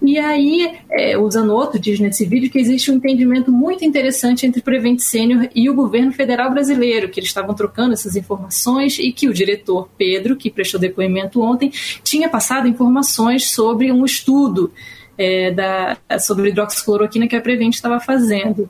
E 0.00 0.18
aí 0.18 0.72
é, 0.90 1.18
o 1.18 1.28
Zanotto 1.28 1.78
diz 1.78 1.98
nesse 1.98 2.24
vídeo 2.24 2.50
que 2.50 2.58
existe 2.58 2.92
um 2.92 2.94
entendimento 2.94 3.50
muito 3.50 3.84
interessante 3.84 4.46
entre 4.46 4.62
Prevent 4.62 5.00
Senior 5.00 5.48
e 5.54 5.68
o 5.68 5.74
governo 5.74 6.12
federal 6.12 6.50
brasileiro, 6.50 7.08
que 7.08 7.18
eles 7.18 7.30
estavam 7.30 7.54
trocando 7.54 7.92
essas 7.92 8.14
informações 8.14 8.98
e 8.98 9.10
que 9.12 9.28
o 9.28 9.34
diretor 9.34 9.79
Pedro, 9.96 10.36
que 10.36 10.50
prestou 10.50 10.80
depoimento 10.80 11.42
ontem, 11.42 11.72
tinha 12.02 12.28
passado 12.28 12.68
informações 12.68 13.50
sobre 13.50 13.90
um 13.92 14.04
estudo 14.04 14.72
é, 15.16 15.50
da, 15.50 15.96
sobre 16.18 16.48
hidroxicloroquina 16.48 17.28
que 17.28 17.36
a 17.36 17.40
Prevent 17.40 17.74
estava 17.74 18.00
fazendo. 18.00 18.68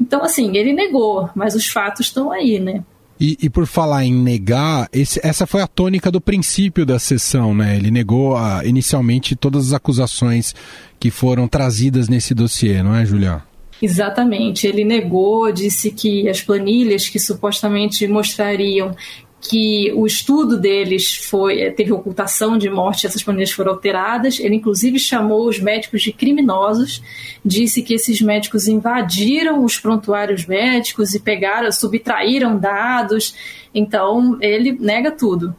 Então, 0.00 0.24
assim, 0.24 0.56
ele 0.56 0.72
negou, 0.72 1.30
mas 1.34 1.54
os 1.54 1.66
fatos 1.68 2.06
estão 2.06 2.32
aí, 2.32 2.58
né? 2.58 2.82
E, 3.18 3.38
e, 3.42 3.48
por 3.48 3.64
falar 3.64 4.04
em 4.04 4.12
negar, 4.12 4.88
esse, 4.92 5.20
essa 5.22 5.46
foi 5.46 5.62
a 5.62 5.68
tônica 5.68 6.10
do 6.10 6.20
princípio 6.20 6.84
da 6.84 6.98
sessão, 6.98 7.54
né? 7.54 7.76
Ele 7.76 7.90
negou 7.90 8.36
a, 8.36 8.58
ah, 8.58 8.66
inicialmente 8.66 9.36
todas 9.36 9.68
as 9.68 9.72
acusações 9.72 10.52
que 10.98 11.10
foram 11.10 11.46
trazidas 11.46 12.08
nesse 12.08 12.34
dossiê, 12.34 12.82
não 12.82 12.94
é, 12.94 13.06
Julião? 13.06 13.40
Exatamente. 13.80 14.66
Ele 14.66 14.84
negou, 14.84 15.52
disse 15.52 15.90
que 15.90 16.28
as 16.28 16.40
planilhas 16.40 17.08
que 17.08 17.18
supostamente 17.18 18.06
mostrariam 18.08 18.96
que 19.48 19.92
o 19.94 20.06
estudo 20.06 20.56
deles 20.56 21.16
foi 21.16 21.60
eh, 21.60 21.70
teve 21.70 21.92
ocultação 21.92 22.56
de 22.56 22.70
morte, 22.70 23.06
essas 23.06 23.22
planilhas 23.22 23.52
foram 23.52 23.72
alteradas. 23.72 24.40
Ele 24.40 24.56
inclusive 24.56 24.98
chamou 24.98 25.46
os 25.46 25.60
médicos 25.60 26.02
de 26.02 26.12
criminosos, 26.12 27.02
disse 27.44 27.82
que 27.82 27.94
esses 27.94 28.20
médicos 28.20 28.66
invadiram 28.66 29.64
os 29.64 29.78
prontuários 29.78 30.46
médicos 30.46 31.14
e 31.14 31.20
pegaram, 31.20 31.70
subtraíram 31.70 32.58
dados. 32.58 33.34
Então 33.74 34.38
ele 34.40 34.72
nega 34.72 35.10
tudo. 35.10 35.54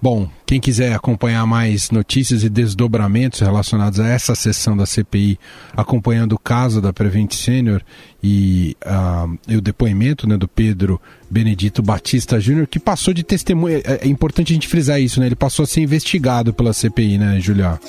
Bom, 0.00 0.28
quem 0.46 0.60
quiser 0.60 0.94
acompanhar 0.94 1.46
mais 1.46 1.90
notícias 1.90 2.42
e 2.44 2.48
desdobramentos 2.48 3.40
relacionados 3.40 4.00
a 4.00 4.08
essa 4.08 4.34
sessão 4.34 4.76
da 4.76 4.86
CPI, 4.86 5.38
acompanhando 5.76 6.34
o 6.34 6.38
caso 6.38 6.80
da 6.80 6.92
Prevent 6.92 7.32
Senior 7.32 7.82
e, 8.22 8.76
uh, 8.84 9.38
e 9.48 9.56
o 9.56 9.60
depoimento 9.60 10.28
né, 10.28 10.36
do 10.36 10.46
Pedro 10.46 11.00
Benedito 11.30 11.82
Batista 11.82 12.38
Júnior, 12.38 12.66
que 12.66 12.78
passou 12.78 13.14
de 13.14 13.22
testemunha. 13.22 13.78
É, 13.84 14.00
é, 14.02 14.08
importante 14.08 14.52
a 14.52 14.54
gente 14.54 14.68
frisar 14.68 15.00
isso, 15.00 15.18
né? 15.20 15.26
Ele 15.26 15.34
passou 15.34 15.62
a 15.62 15.66
ser 15.66 15.80
investigado 15.80 16.52
pela 16.52 16.72
CPI, 16.72 17.18
né, 17.18 17.40
Julia? 17.40 17.80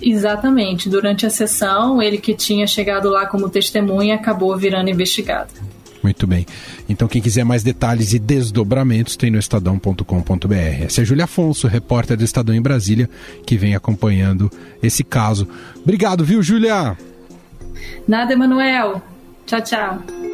Exatamente. 0.00 0.88
Durante 0.88 1.26
a 1.26 1.30
sessão, 1.30 2.02
ele 2.02 2.18
que 2.18 2.34
tinha 2.34 2.66
chegado 2.66 3.08
lá 3.08 3.26
como 3.26 3.48
testemunha 3.48 4.14
acabou 4.14 4.56
virando 4.56 4.90
investigado. 4.90 5.52
Muito 6.06 6.24
bem. 6.24 6.46
Então, 6.88 7.08
quem 7.08 7.20
quiser 7.20 7.44
mais 7.44 7.64
detalhes 7.64 8.12
e 8.12 8.18
desdobramentos, 8.20 9.16
tem 9.16 9.28
no 9.28 9.40
estadão.com.br. 9.40 10.84
Essa 10.84 11.02
é 11.02 11.04
Júlia 11.04 11.24
Afonso, 11.24 11.66
repórter 11.66 12.16
do 12.16 12.22
Estadão 12.22 12.54
em 12.54 12.62
Brasília, 12.62 13.10
que 13.44 13.56
vem 13.56 13.74
acompanhando 13.74 14.48
esse 14.80 15.02
caso. 15.02 15.48
Obrigado, 15.82 16.24
viu, 16.24 16.40
Júlia? 16.44 16.96
Nada, 18.06 18.32
Emanuel. 18.32 19.02
Tchau, 19.46 19.60
tchau. 19.62 20.25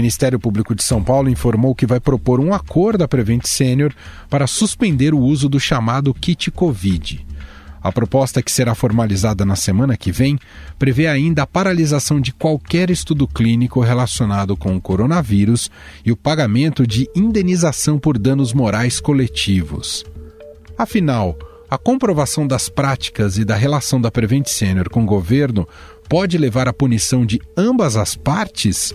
Ministério 0.00 0.40
Público 0.40 0.74
de 0.74 0.82
São 0.82 1.04
Paulo 1.04 1.28
informou 1.28 1.74
que 1.74 1.84
vai 1.84 2.00
propor 2.00 2.40
um 2.40 2.54
acordo 2.54 3.04
à 3.04 3.08
Prevent 3.08 3.42
Senior 3.44 3.92
para 4.30 4.46
suspender 4.46 5.12
o 5.12 5.18
uso 5.18 5.46
do 5.46 5.60
chamado 5.60 6.14
kit 6.14 6.50
Covid. 6.50 7.26
A 7.82 7.92
proposta, 7.92 8.42
que 8.42 8.50
será 8.50 8.74
formalizada 8.74 9.44
na 9.44 9.56
semana 9.56 9.98
que 9.98 10.10
vem, 10.10 10.38
prevê 10.78 11.06
ainda 11.06 11.42
a 11.42 11.46
paralisação 11.46 12.18
de 12.18 12.32
qualquer 12.32 12.88
estudo 12.88 13.28
clínico 13.28 13.80
relacionado 13.80 14.56
com 14.56 14.74
o 14.74 14.80
coronavírus 14.80 15.70
e 16.02 16.10
o 16.10 16.16
pagamento 16.16 16.86
de 16.86 17.06
indenização 17.14 17.98
por 17.98 18.16
danos 18.16 18.54
morais 18.54 19.00
coletivos. 19.00 20.02
Afinal, 20.78 21.36
a 21.70 21.76
comprovação 21.76 22.46
das 22.46 22.70
práticas 22.70 23.36
e 23.36 23.44
da 23.44 23.54
relação 23.54 24.00
da 24.00 24.10
Prevent 24.10 24.46
Senior 24.46 24.88
com 24.88 25.02
o 25.02 25.06
governo 25.06 25.68
pode 26.08 26.38
levar 26.38 26.68
à 26.68 26.72
punição 26.72 27.26
de 27.26 27.38
ambas 27.54 27.98
as 27.98 28.14
partes? 28.14 28.94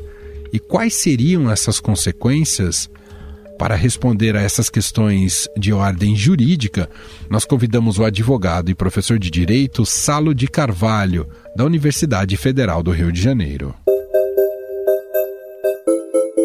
E 0.56 0.60
quais 0.60 0.94
seriam 0.94 1.52
essas 1.52 1.82
consequências? 1.82 2.90
Para 3.60 3.76
responder 3.76 4.38
a 4.38 4.42
essas 4.42 4.70
questões 4.70 5.50
de 5.58 5.74
ordem 5.74 6.16
jurídica, 6.16 6.90
nós 7.30 7.44
convidamos 7.44 8.00
o 8.00 8.06
advogado 8.06 8.72
e 8.72 8.74
professor 8.74 9.20
de 9.20 9.30
direito 9.30 9.86
Salo 9.86 10.34
de 10.34 10.48
Carvalho, 10.48 11.28
da 11.58 11.66
Universidade 11.66 12.38
Federal 12.38 12.82
do 12.82 12.92
Rio 12.92 13.12
de 13.12 13.22
Janeiro. 13.22 13.76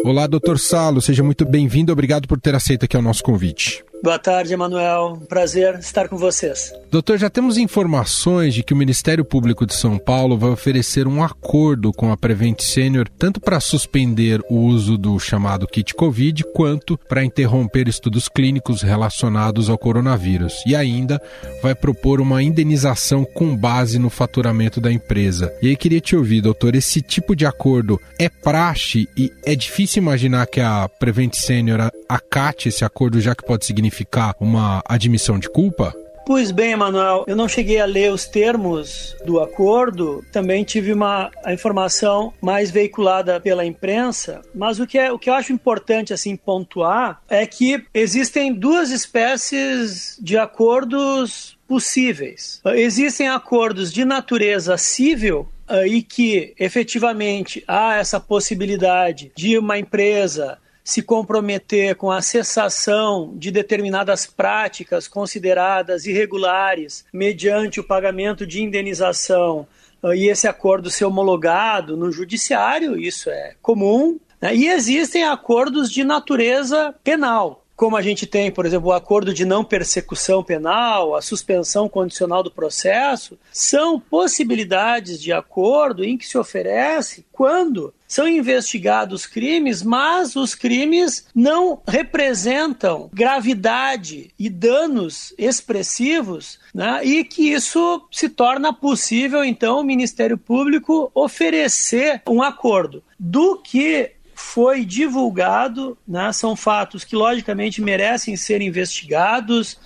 Olá, 0.03 0.27
doutor 0.27 0.59
Salo, 0.59 1.01
seja 1.01 1.23
muito 1.23 1.45
bem-vindo. 1.45 1.93
Obrigado 1.93 2.27
por 2.27 2.37
ter 2.37 2.53
aceito 2.53 2.83
aqui 2.83 2.97
o 2.97 3.01
nosso 3.01 3.23
convite. 3.23 3.81
Boa 4.03 4.17
tarde, 4.17 4.51
Emanuel. 4.51 5.21
Prazer 5.29 5.77
estar 5.77 6.09
com 6.09 6.17
vocês. 6.17 6.73
Doutor, 6.89 7.19
já 7.19 7.29
temos 7.29 7.55
informações 7.55 8.51
de 8.55 8.63
que 8.63 8.73
o 8.73 8.77
Ministério 8.77 9.23
Público 9.23 9.63
de 9.63 9.75
São 9.75 9.99
Paulo 9.99 10.35
vai 10.35 10.49
oferecer 10.49 11.07
um 11.07 11.23
acordo 11.23 11.93
com 11.93 12.11
a 12.11 12.17
Prevent 12.17 12.61
Senior, 12.61 13.07
tanto 13.07 13.39
para 13.39 13.59
suspender 13.59 14.41
o 14.49 14.57
uso 14.57 14.97
do 14.97 15.19
chamado 15.19 15.67
kit 15.67 15.93
Covid, 15.93 16.43
quanto 16.51 16.97
para 16.97 17.23
interromper 17.23 17.87
estudos 17.87 18.27
clínicos 18.27 18.81
relacionados 18.81 19.69
ao 19.69 19.77
coronavírus. 19.77 20.63
E 20.65 20.75
ainda 20.75 21.21
vai 21.61 21.75
propor 21.75 22.19
uma 22.19 22.41
indenização 22.41 23.23
com 23.23 23.55
base 23.55 23.99
no 23.99 24.09
faturamento 24.09 24.81
da 24.81 24.91
empresa. 24.91 25.53
E 25.61 25.69
aí 25.69 25.77
queria 25.77 26.01
te 26.01 26.15
ouvir, 26.15 26.41
doutor, 26.41 26.73
esse 26.73 27.03
tipo 27.03 27.35
de 27.35 27.45
acordo 27.45 28.01
é 28.17 28.27
praxe 28.27 29.07
e 29.15 29.31
é 29.45 29.55
difícil 29.55 30.01
imaginar 30.01 30.47
que 30.47 30.59
a 30.59 30.89
Prevent 30.89 31.35
Senior 31.35 31.91
acate 32.09 32.67
esse 32.67 32.83
acordo, 32.83 33.21
já 33.21 33.35
que 33.35 33.45
pode 33.45 33.63
significar 33.63 33.90
significar 33.91 34.35
uma 34.39 34.81
admissão 34.87 35.37
de 35.37 35.49
culpa? 35.49 35.93
Pois 36.25 36.51
bem, 36.51 36.71
Emanuel, 36.71 37.25
eu 37.27 37.35
não 37.35 37.47
cheguei 37.47 37.79
a 37.79 37.85
ler 37.85 38.11
os 38.11 38.25
termos 38.25 39.15
do 39.25 39.39
acordo, 39.39 40.23
também 40.31 40.63
tive 40.63 40.93
uma 40.93 41.31
a 41.43 41.51
informação 41.51 42.31
mais 42.39 42.71
veiculada 42.71 43.39
pela 43.39 43.65
imprensa, 43.65 44.41
mas 44.53 44.79
o 44.79 44.87
que, 44.87 44.97
é, 44.97 45.11
o 45.11 45.19
que 45.19 45.29
eu 45.29 45.33
acho 45.33 45.51
importante 45.51 46.13
assim 46.13 46.35
pontuar 46.35 47.21
é 47.27 47.45
que 47.45 47.83
existem 47.93 48.53
duas 48.53 48.91
espécies 48.91 50.17
de 50.21 50.37
acordos 50.37 51.57
possíveis. 51.67 52.61
Existem 52.65 53.27
acordos 53.27 53.91
de 53.91 54.05
natureza 54.05 54.77
civil 54.77 55.49
e 55.87 56.01
que 56.03 56.53
efetivamente 56.59 57.63
há 57.67 57.95
essa 57.95 58.19
possibilidade 58.19 59.31
de 59.35 59.57
uma 59.57 59.79
empresa 59.79 60.59
se 60.83 61.01
comprometer 61.01 61.95
com 61.95 62.11
a 62.11 62.21
cessação 62.21 63.33
de 63.35 63.51
determinadas 63.51 64.25
práticas 64.25 65.07
consideradas 65.07 66.05
irregulares 66.05 67.05
mediante 67.13 67.79
o 67.79 67.83
pagamento 67.83 68.45
de 68.45 68.61
indenização 68.61 69.67
e 70.03 70.29
esse 70.29 70.47
acordo 70.47 70.89
ser 70.89 71.05
homologado 71.05 71.95
no 71.95 72.11
judiciário, 72.11 72.99
isso 72.99 73.29
é 73.29 73.53
comum. 73.61 74.19
Né? 74.41 74.55
E 74.55 74.67
existem 74.67 75.23
acordos 75.23 75.91
de 75.91 76.03
natureza 76.03 76.95
penal, 77.03 77.63
como 77.75 77.97
a 77.97 78.01
gente 78.01 78.27
tem, 78.27 78.51
por 78.51 78.65
exemplo, 78.65 78.89
o 78.89 78.93
acordo 78.93 79.33
de 79.33 79.45
não 79.45 79.63
persecução 79.63 80.43
penal, 80.43 81.15
a 81.15 81.21
suspensão 81.21 81.89
condicional 81.89 82.43
do 82.43 82.51
processo, 82.51 83.37
são 83.51 83.99
possibilidades 83.99 85.21
de 85.21 85.31
acordo 85.31 86.03
em 86.03 86.15
que 86.15 86.27
se 86.27 86.37
oferece 86.37 87.25
quando 87.31 87.93
são 88.11 88.27
investigados 88.27 89.25
crimes, 89.25 89.81
mas 89.81 90.35
os 90.35 90.53
crimes 90.53 91.25
não 91.33 91.81
representam 91.87 93.09
gravidade 93.13 94.31
e 94.37 94.49
danos 94.49 95.33
expressivos, 95.37 96.59
né? 96.75 96.99
e 97.05 97.23
que 97.23 97.53
isso 97.53 98.05
se 98.11 98.27
torna 98.27 98.73
possível, 98.73 99.45
então, 99.45 99.79
o 99.79 99.83
Ministério 99.83 100.37
Público 100.37 101.09
oferecer 101.15 102.21
um 102.27 102.43
acordo. 102.43 103.01
Do 103.17 103.55
que 103.55 104.11
foi 104.35 104.83
divulgado, 104.83 105.97
né? 106.05 106.33
são 106.33 106.53
fatos 106.53 107.05
que 107.05 107.15
logicamente 107.15 107.81
merecem 107.81 108.35
ser 108.35 108.61
investigados. 108.61 109.79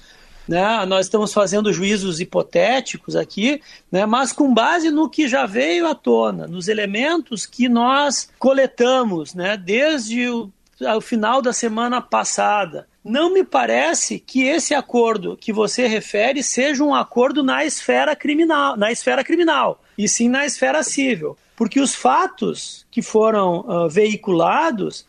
Né? 0.47 0.85
Nós 0.85 1.05
estamos 1.05 1.33
fazendo 1.33 1.73
juízos 1.73 2.19
hipotéticos 2.19 3.15
aqui, 3.15 3.61
né? 3.91 4.05
mas 4.05 4.31
com 4.31 4.53
base 4.53 4.91
no 4.91 5.09
que 5.09 5.27
já 5.27 5.45
veio 5.45 5.87
à 5.87 5.95
tona, 5.95 6.47
nos 6.47 6.67
elementos 6.67 7.45
que 7.45 7.67
nós 7.67 8.29
coletamos 8.37 9.33
né? 9.33 9.57
desde 9.57 10.29
o, 10.29 10.51
o 10.79 11.01
final 11.01 11.41
da 11.41 11.53
semana 11.53 12.01
passada. 12.01 12.87
Não 13.03 13.31
me 13.31 13.43
parece 13.43 14.19
que 14.19 14.43
esse 14.43 14.73
acordo 14.73 15.37
que 15.37 15.53
você 15.53 15.87
refere 15.87 16.41
seja 16.41 16.83
um 16.83 16.93
acordo 16.93 17.43
na 17.43 17.63
esfera 17.63 18.15
criminal, 18.15 18.75
na 18.75 18.91
esfera 18.91 19.23
criminal, 19.23 19.81
e 19.97 20.07
sim 20.09 20.27
na 20.27 20.45
esfera 20.45 20.81
civil 20.81 21.37
porque 21.55 21.79
os 21.79 21.95
fatos 21.95 22.85
que 22.91 23.01
foram 23.01 23.59
uh, 23.61 23.89
veiculados 23.89 25.05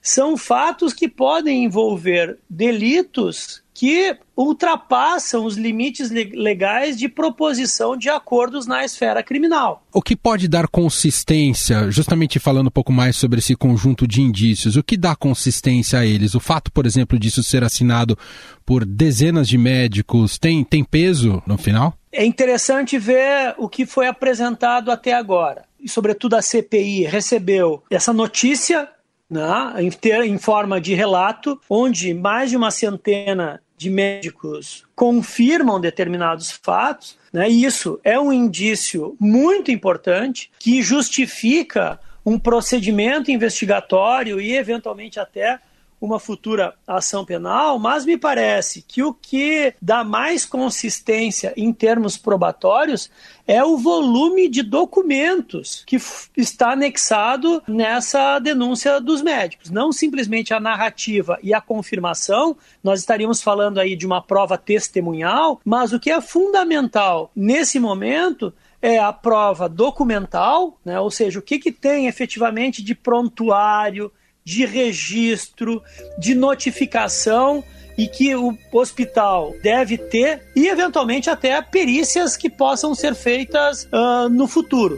são 0.00 0.36
fatos 0.36 0.94
que 0.94 1.08
podem 1.08 1.64
envolver 1.64 2.38
delitos 2.48 3.62
que 3.80 4.14
ultrapassam 4.36 5.46
os 5.46 5.56
limites 5.56 6.10
legais 6.10 6.98
de 6.98 7.08
proposição 7.08 7.96
de 7.96 8.10
acordos 8.10 8.66
na 8.66 8.84
esfera 8.84 9.22
criminal. 9.22 9.86
O 9.90 10.02
que 10.02 10.14
pode 10.14 10.48
dar 10.48 10.68
consistência, 10.68 11.90
justamente 11.90 12.38
falando 12.38 12.66
um 12.66 12.70
pouco 12.70 12.92
mais 12.92 13.16
sobre 13.16 13.38
esse 13.38 13.56
conjunto 13.56 14.06
de 14.06 14.20
indícios, 14.20 14.76
o 14.76 14.82
que 14.82 14.98
dá 14.98 15.16
consistência 15.16 15.98
a 15.98 16.04
eles? 16.04 16.34
O 16.34 16.40
fato, 16.40 16.70
por 16.70 16.84
exemplo, 16.84 17.18
disso 17.18 17.42
ser 17.42 17.64
assinado 17.64 18.18
por 18.66 18.84
dezenas 18.84 19.48
de 19.48 19.56
médicos 19.56 20.36
tem, 20.36 20.62
tem 20.62 20.84
peso 20.84 21.42
no 21.46 21.56
final? 21.56 21.94
É 22.12 22.22
interessante 22.22 22.98
ver 22.98 23.54
o 23.56 23.66
que 23.66 23.86
foi 23.86 24.06
apresentado 24.06 24.90
até 24.90 25.14
agora 25.14 25.64
e 25.82 25.88
sobretudo 25.88 26.34
a 26.34 26.42
CPI, 26.42 27.04
recebeu 27.04 27.82
essa 27.90 28.12
notícia 28.12 28.86
né, 29.30 29.42
em, 29.78 29.90
em 30.26 30.36
forma 30.36 30.78
de 30.78 30.92
relato, 30.92 31.58
onde 31.70 32.12
mais 32.12 32.50
de 32.50 32.58
uma 32.58 32.70
centena 32.70 33.62
de 33.80 33.88
médicos 33.88 34.84
confirmam 34.94 35.80
determinados 35.80 36.50
fatos, 36.50 37.16
né, 37.32 37.48
e 37.48 37.64
isso 37.64 37.98
é 38.04 38.20
um 38.20 38.30
indício 38.30 39.16
muito 39.18 39.70
importante 39.70 40.50
que 40.58 40.82
justifica 40.82 41.98
um 42.24 42.38
procedimento 42.38 43.30
investigatório 43.30 44.38
e, 44.38 44.54
eventualmente, 44.54 45.18
até 45.18 45.58
uma 46.00 46.18
futura 46.18 46.74
ação 46.86 47.24
penal, 47.24 47.78
mas 47.78 48.06
me 48.06 48.16
parece 48.16 48.82
que 48.82 49.02
o 49.02 49.12
que 49.12 49.74
dá 49.82 50.02
mais 50.02 50.46
consistência 50.46 51.52
em 51.56 51.72
termos 51.72 52.16
probatórios 52.16 53.10
é 53.46 53.62
o 53.62 53.76
volume 53.76 54.48
de 54.48 54.62
documentos 54.62 55.82
que 55.86 55.98
está 56.36 56.72
anexado 56.72 57.62
nessa 57.66 58.38
denúncia 58.38 59.00
dos 59.00 59.20
médicos. 59.22 59.70
Não 59.70 59.92
simplesmente 59.92 60.54
a 60.54 60.60
narrativa 60.60 61.38
e 61.42 61.52
a 61.52 61.60
confirmação, 61.60 62.56
nós 62.82 63.00
estaríamos 63.00 63.42
falando 63.42 63.78
aí 63.78 63.94
de 63.94 64.06
uma 64.06 64.22
prova 64.22 64.56
testemunhal, 64.56 65.60
mas 65.64 65.92
o 65.92 66.00
que 66.00 66.10
é 66.10 66.20
fundamental 66.20 67.30
nesse 67.34 67.78
momento 67.78 68.54
é 68.80 68.98
a 68.98 69.12
prova 69.12 69.68
documental, 69.68 70.78
né? 70.84 70.98
ou 70.98 71.10
seja, 71.10 71.38
o 71.38 71.42
que, 71.42 71.58
que 71.58 71.70
tem 71.70 72.06
efetivamente 72.06 72.82
de 72.82 72.94
prontuário, 72.94 74.10
de 74.44 74.64
registro, 74.64 75.82
de 76.18 76.34
notificação 76.34 77.62
e 77.96 78.06
que 78.06 78.34
o 78.34 78.56
hospital 78.72 79.54
deve 79.62 79.98
ter 79.98 80.42
e 80.56 80.68
eventualmente 80.68 81.28
até 81.28 81.60
perícias 81.60 82.36
que 82.36 82.48
possam 82.48 82.94
ser 82.94 83.14
feitas 83.14 83.84
uh, 83.84 84.28
no 84.30 84.46
futuro. 84.46 84.96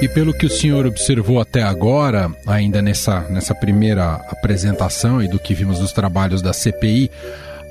E 0.00 0.08
pelo 0.08 0.34
que 0.34 0.46
o 0.46 0.50
senhor 0.50 0.86
observou 0.86 1.40
até 1.40 1.62
agora, 1.62 2.30
ainda 2.46 2.82
nessa, 2.82 3.20
nessa 3.30 3.54
primeira 3.54 4.16
apresentação 4.28 5.22
e 5.22 5.26
do 5.26 5.38
que 5.38 5.54
vimos 5.54 5.80
nos 5.80 5.92
trabalhos 5.92 6.42
da 6.42 6.52
CPI, 6.52 7.10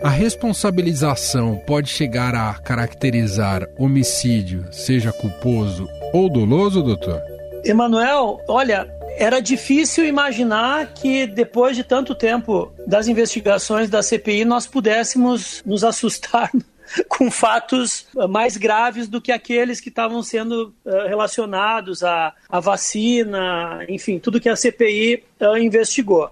a 0.03 0.09
responsabilização 0.09 1.55
pode 1.65 1.89
chegar 1.89 2.35
a 2.35 2.53
caracterizar 2.55 3.65
homicídio, 3.77 4.65
seja 4.71 5.13
culposo 5.13 5.87
ou 6.11 6.29
doloso, 6.29 6.83
doutor? 6.83 7.21
Emanuel, 7.63 8.41
olha, 8.47 8.87
era 9.17 9.39
difícil 9.39 10.05
imaginar 10.05 10.93
que 10.93 11.25
depois 11.25 11.77
de 11.77 11.83
tanto 11.83 12.13
tempo 12.13 12.71
das 12.85 13.07
investigações 13.07 13.89
da 13.89 14.01
CPI 14.01 14.43
nós 14.43 14.67
pudéssemos 14.67 15.63
nos 15.65 15.83
assustar 15.83 16.51
com 17.07 17.31
fatos 17.31 18.05
mais 18.29 18.57
graves 18.57 19.07
do 19.07 19.21
que 19.21 19.31
aqueles 19.31 19.79
que 19.79 19.89
estavam 19.89 20.21
sendo 20.21 20.73
uh, 20.83 21.07
relacionados 21.07 22.03
à, 22.03 22.33
à, 22.49 22.59
vacina, 22.59 23.85
enfim, 23.87 24.19
tudo 24.19 24.41
que 24.41 24.49
a 24.49 24.55
CPI 24.55 25.23
eh, 25.39 25.59
investigou. 25.59 26.29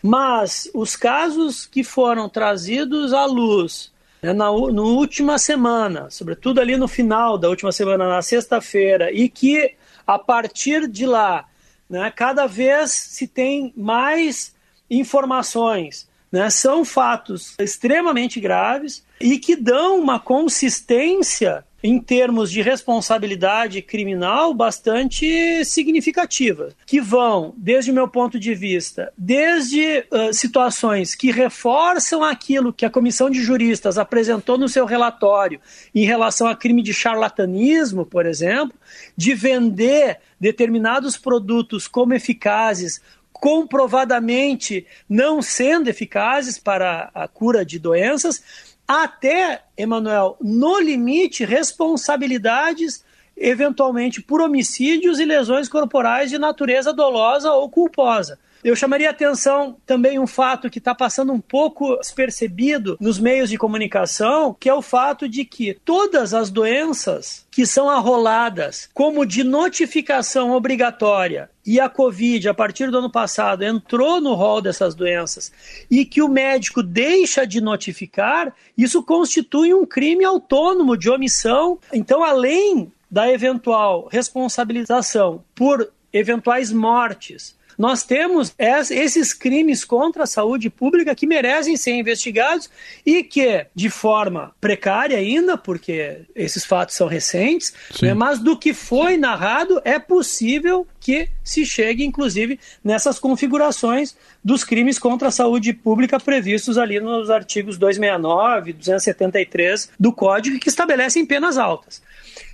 Mas 0.00 0.70
os 0.72 0.94
casos 0.94 1.66
que 1.66 1.82
foram 1.82 2.28
trazidos 2.28 3.12
à 3.12 3.24
luz 3.24 3.92
né, 4.22 4.32
na, 4.32 4.46
na 4.46 4.82
última 4.82 5.38
semana, 5.38 6.08
sobretudo 6.08 6.60
ali 6.60 6.76
no 6.76 6.86
final 6.86 7.36
da 7.36 7.48
última 7.48 7.72
semana, 7.72 8.08
na 8.08 8.22
sexta-feira, 8.22 9.10
e 9.10 9.28
que 9.28 9.74
a 10.08 10.18
partir 10.18 10.88
de 10.88 11.04
lá, 11.04 11.44
né, 11.88 12.10
cada 12.10 12.46
vez 12.46 12.92
se 12.92 13.28
tem 13.28 13.74
mais 13.76 14.54
informações. 14.90 16.08
Né, 16.32 16.50
são 16.50 16.84
fatos 16.84 17.54
extremamente 17.58 18.38
graves 18.38 19.02
e 19.18 19.38
que 19.38 19.56
dão 19.56 19.98
uma 19.98 20.20
consistência 20.20 21.64
em 21.82 22.00
termos 22.00 22.50
de 22.50 22.60
responsabilidade 22.60 23.80
criminal 23.82 24.52
bastante 24.52 25.64
significativa, 25.64 26.70
que 26.84 27.00
vão, 27.00 27.54
desde 27.56 27.90
o 27.90 27.94
meu 27.94 28.08
ponto 28.08 28.38
de 28.38 28.54
vista, 28.54 29.12
desde 29.16 30.04
uh, 30.10 30.32
situações 30.32 31.14
que 31.14 31.30
reforçam 31.30 32.24
aquilo 32.24 32.72
que 32.72 32.84
a 32.84 32.90
comissão 32.90 33.30
de 33.30 33.42
juristas 33.42 33.96
apresentou 33.96 34.58
no 34.58 34.68
seu 34.68 34.84
relatório 34.84 35.60
em 35.94 36.04
relação 36.04 36.48
a 36.48 36.56
crime 36.56 36.82
de 36.82 36.92
charlatanismo, 36.92 38.04
por 38.04 38.26
exemplo, 38.26 38.76
de 39.16 39.34
vender 39.34 40.18
determinados 40.40 41.16
produtos 41.16 41.86
como 41.86 42.14
eficazes 42.14 43.00
comprovadamente 43.40 44.84
não 45.08 45.40
sendo 45.40 45.88
eficazes 45.88 46.58
para 46.58 47.10
a 47.14 47.28
cura 47.28 47.64
de 47.64 47.78
doenças, 47.78 48.42
até, 48.88 49.64
Emanuel, 49.76 50.38
no 50.40 50.80
limite, 50.80 51.44
responsabilidades 51.44 53.04
eventualmente 53.36 54.20
por 54.22 54.40
homicídios 54.40 55.20
e 55.20 55.24
lesões 55.26 55.68
corporais 55.68 56.30
de 56.30 56.38
natureza 56.38 56.92
dolosa 56.92 57.52
ou 57.52 57.68
culposa. 57.68 58.38
Eu 58.62 58.74
chamaria 58.74 59.10
atenção 59.10 59.76
também 59.86 60.18
um 60.18 60.26
fato 60.26 60.68
que 60.68 60.78
está 60.78 60.94
passando 60.94 61.32
um 61.32 61.40
pouco 61.40 61.96
despercebido 61.96 62.96
nos 63.00 63.18
meios 63.18 63.50
de 63.50 63.56
comunicação, 63.56 64.56
que 64.58 64.68
é 64.68 64.74
o 64.74 64.82
fato 64.82 65.28
de 65.28 65.44
que 65.44 65.78
todas 65.84 66.34
as 66.34 66.50
doenças 66.50 67.46
que 67.50 67.64
são 67.64 67.88
arroladas 67.88 68.88
como 68.92 69.24
de 69.24 69.44
notificação 69.44 70.50
obrigatória 70.50 71.50
e 71.64 71.78
a 71.78 71.88
Covid, 71.88 72.48
a 72.48 72.54
partir 72.54 72.90
do 72.90 72.98
ano 72.98 73.10
passado, 73.10 73.62
entrou 73.62 74.20
no 74.20 74.34
rol 74.34 74.60
dessas 74.60 74.94
doenças 74.94 75.52
e 75.90 76.04
que 76.04 76.22
o 76.22 76.28
médico 76.28 76.82
deixa 76.82 77.46
de 77.46 77.60
notificar, 77.60 78.52
isso 78.76 79.02
constitui 79.02 79.72
um 79.72 79.86
crime 79.86 80.24
autônomo 80.24 80.96
de 80.96 81.10
omissão. 81.10 81.78
Então, 81.92 82.24
além 82.24 82.90
da 83.10 83.30
eventual 83.30 84.08
responsabilização 84.10 85.44
por 85.54 85.92
eventuais 86.12 86.72
mortes 86.72 87.57
nós 87.78 88.02
temos 88.02 88.52
esses 88.58 89.32
crimes 89.32 89.84
contra 89.84 90.24
a 90.24 90.26
saúde 90.26 90.68
pública 90.68 91.14
que 91.14 91.28
merecem 91.28 91.76
ser 91.76 91.92
investigados 91.92 92.68
e 93.06 93.22
que, 93.22 93.66
de 93.72 93.88
forma 93.88 94.52
precária 94.60 95.16
ainda, 95.16 95.56
porque 95.56 96.22
esses 96.34 96.64
fatos 96.64 96.96
são 96.96 97.06
recentes, 97.06 97.72
né, 98.02 98.12
mas 98.12 98.40
do 98.40 98.58
que 98.58 98.74
foi 98.74 99.16
narrado, 99.16 99.80
é 99.84 99.96
possível 99.98 100.86
que 100.98 101.28
se 101.44 101.64
chegue, 101.64 102.04
inclusive, 102.04 102.58
nessas 102.82 103.20
configurações 103.20 104.16
dos 104.42 104.64
crimes 104.64 104.98
contra 104.98 105.28
a 105.28 105.32
saúde 105.32 105.72
pública 105.72 106.18
previstos 106.18 106.76
ali 106.76 106.98
nos 106.98 107.30
artigos 107.30 107.78
269 107.78 108.70
e 108.70 108.72
273 108.72 109.90
do 109.98 110.12
Código, 110.12 110.58
que 110.58 110.68
estabelecem 110.68 111.24
penas 111.24 111.56
altas. 111.56 112.02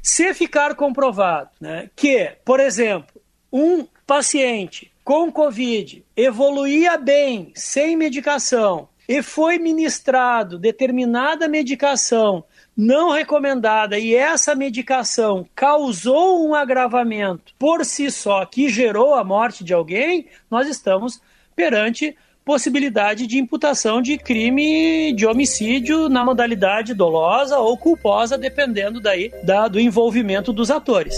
Se 0.03 0.35
ficar 0.35 0.75
comprovado 0.75 1.49
né, 1.59 1.89
que, 1.97 2.33
por 2.45 2.61
exemplo, 2.61 3.09
um 3.51 3.87
paciente 4.07 4.93
com 5.05 5.31
Covid 5.31 6.05
evoluía 6.17 6.97
bem, 6.97 7.53
sem 7.55 7.95
medicação, 7.95 8.89
e 9.07 9.23
foi 9.23 9.59
ministrado 9.59 10.59
determinada 10.59 11.47
medicação 11.47 12.45
não 12.77 13.11
recomendada 13.11 13.99
e 13.99 14.15
essa 14.15 14.55
medicação 14.55 15.47
causou 15.55 16.45
um 16.45 16.55
agravamento 16.55 17.55
por 17.59 17.85
si 17.85 18.11
só 18.11 18.45
que 18.45 18.69
gerou 18.69 19.15
a 19.15 19.23
morte 19.23 19.63
de 19.63 19.73
alguém, 19.73 20.27
nós 20.51 20.69
estamos 20.69 21.21
perante 21.55 22.17
possibilidade 22.45 23.27
de 23.27 23.39
imputação 23.39 24.03
de 24.03 24.19
crime 24.19 25.13
de 25.15 25.27
homicídio 25.27 26.09
na 26.09 26.25
modalidade 26.25 26.93
dolosa 26.93 27.59
ou 27.59 27.79
culposa, 27.79 28.37
dependendo 28.37 29.01
daí 29.01 29.31
da, 29.45 29.67
do 29.67 29.81
envolvimento 29.81 30.53
dos 30.53 30.71
atores. 30.71 31.15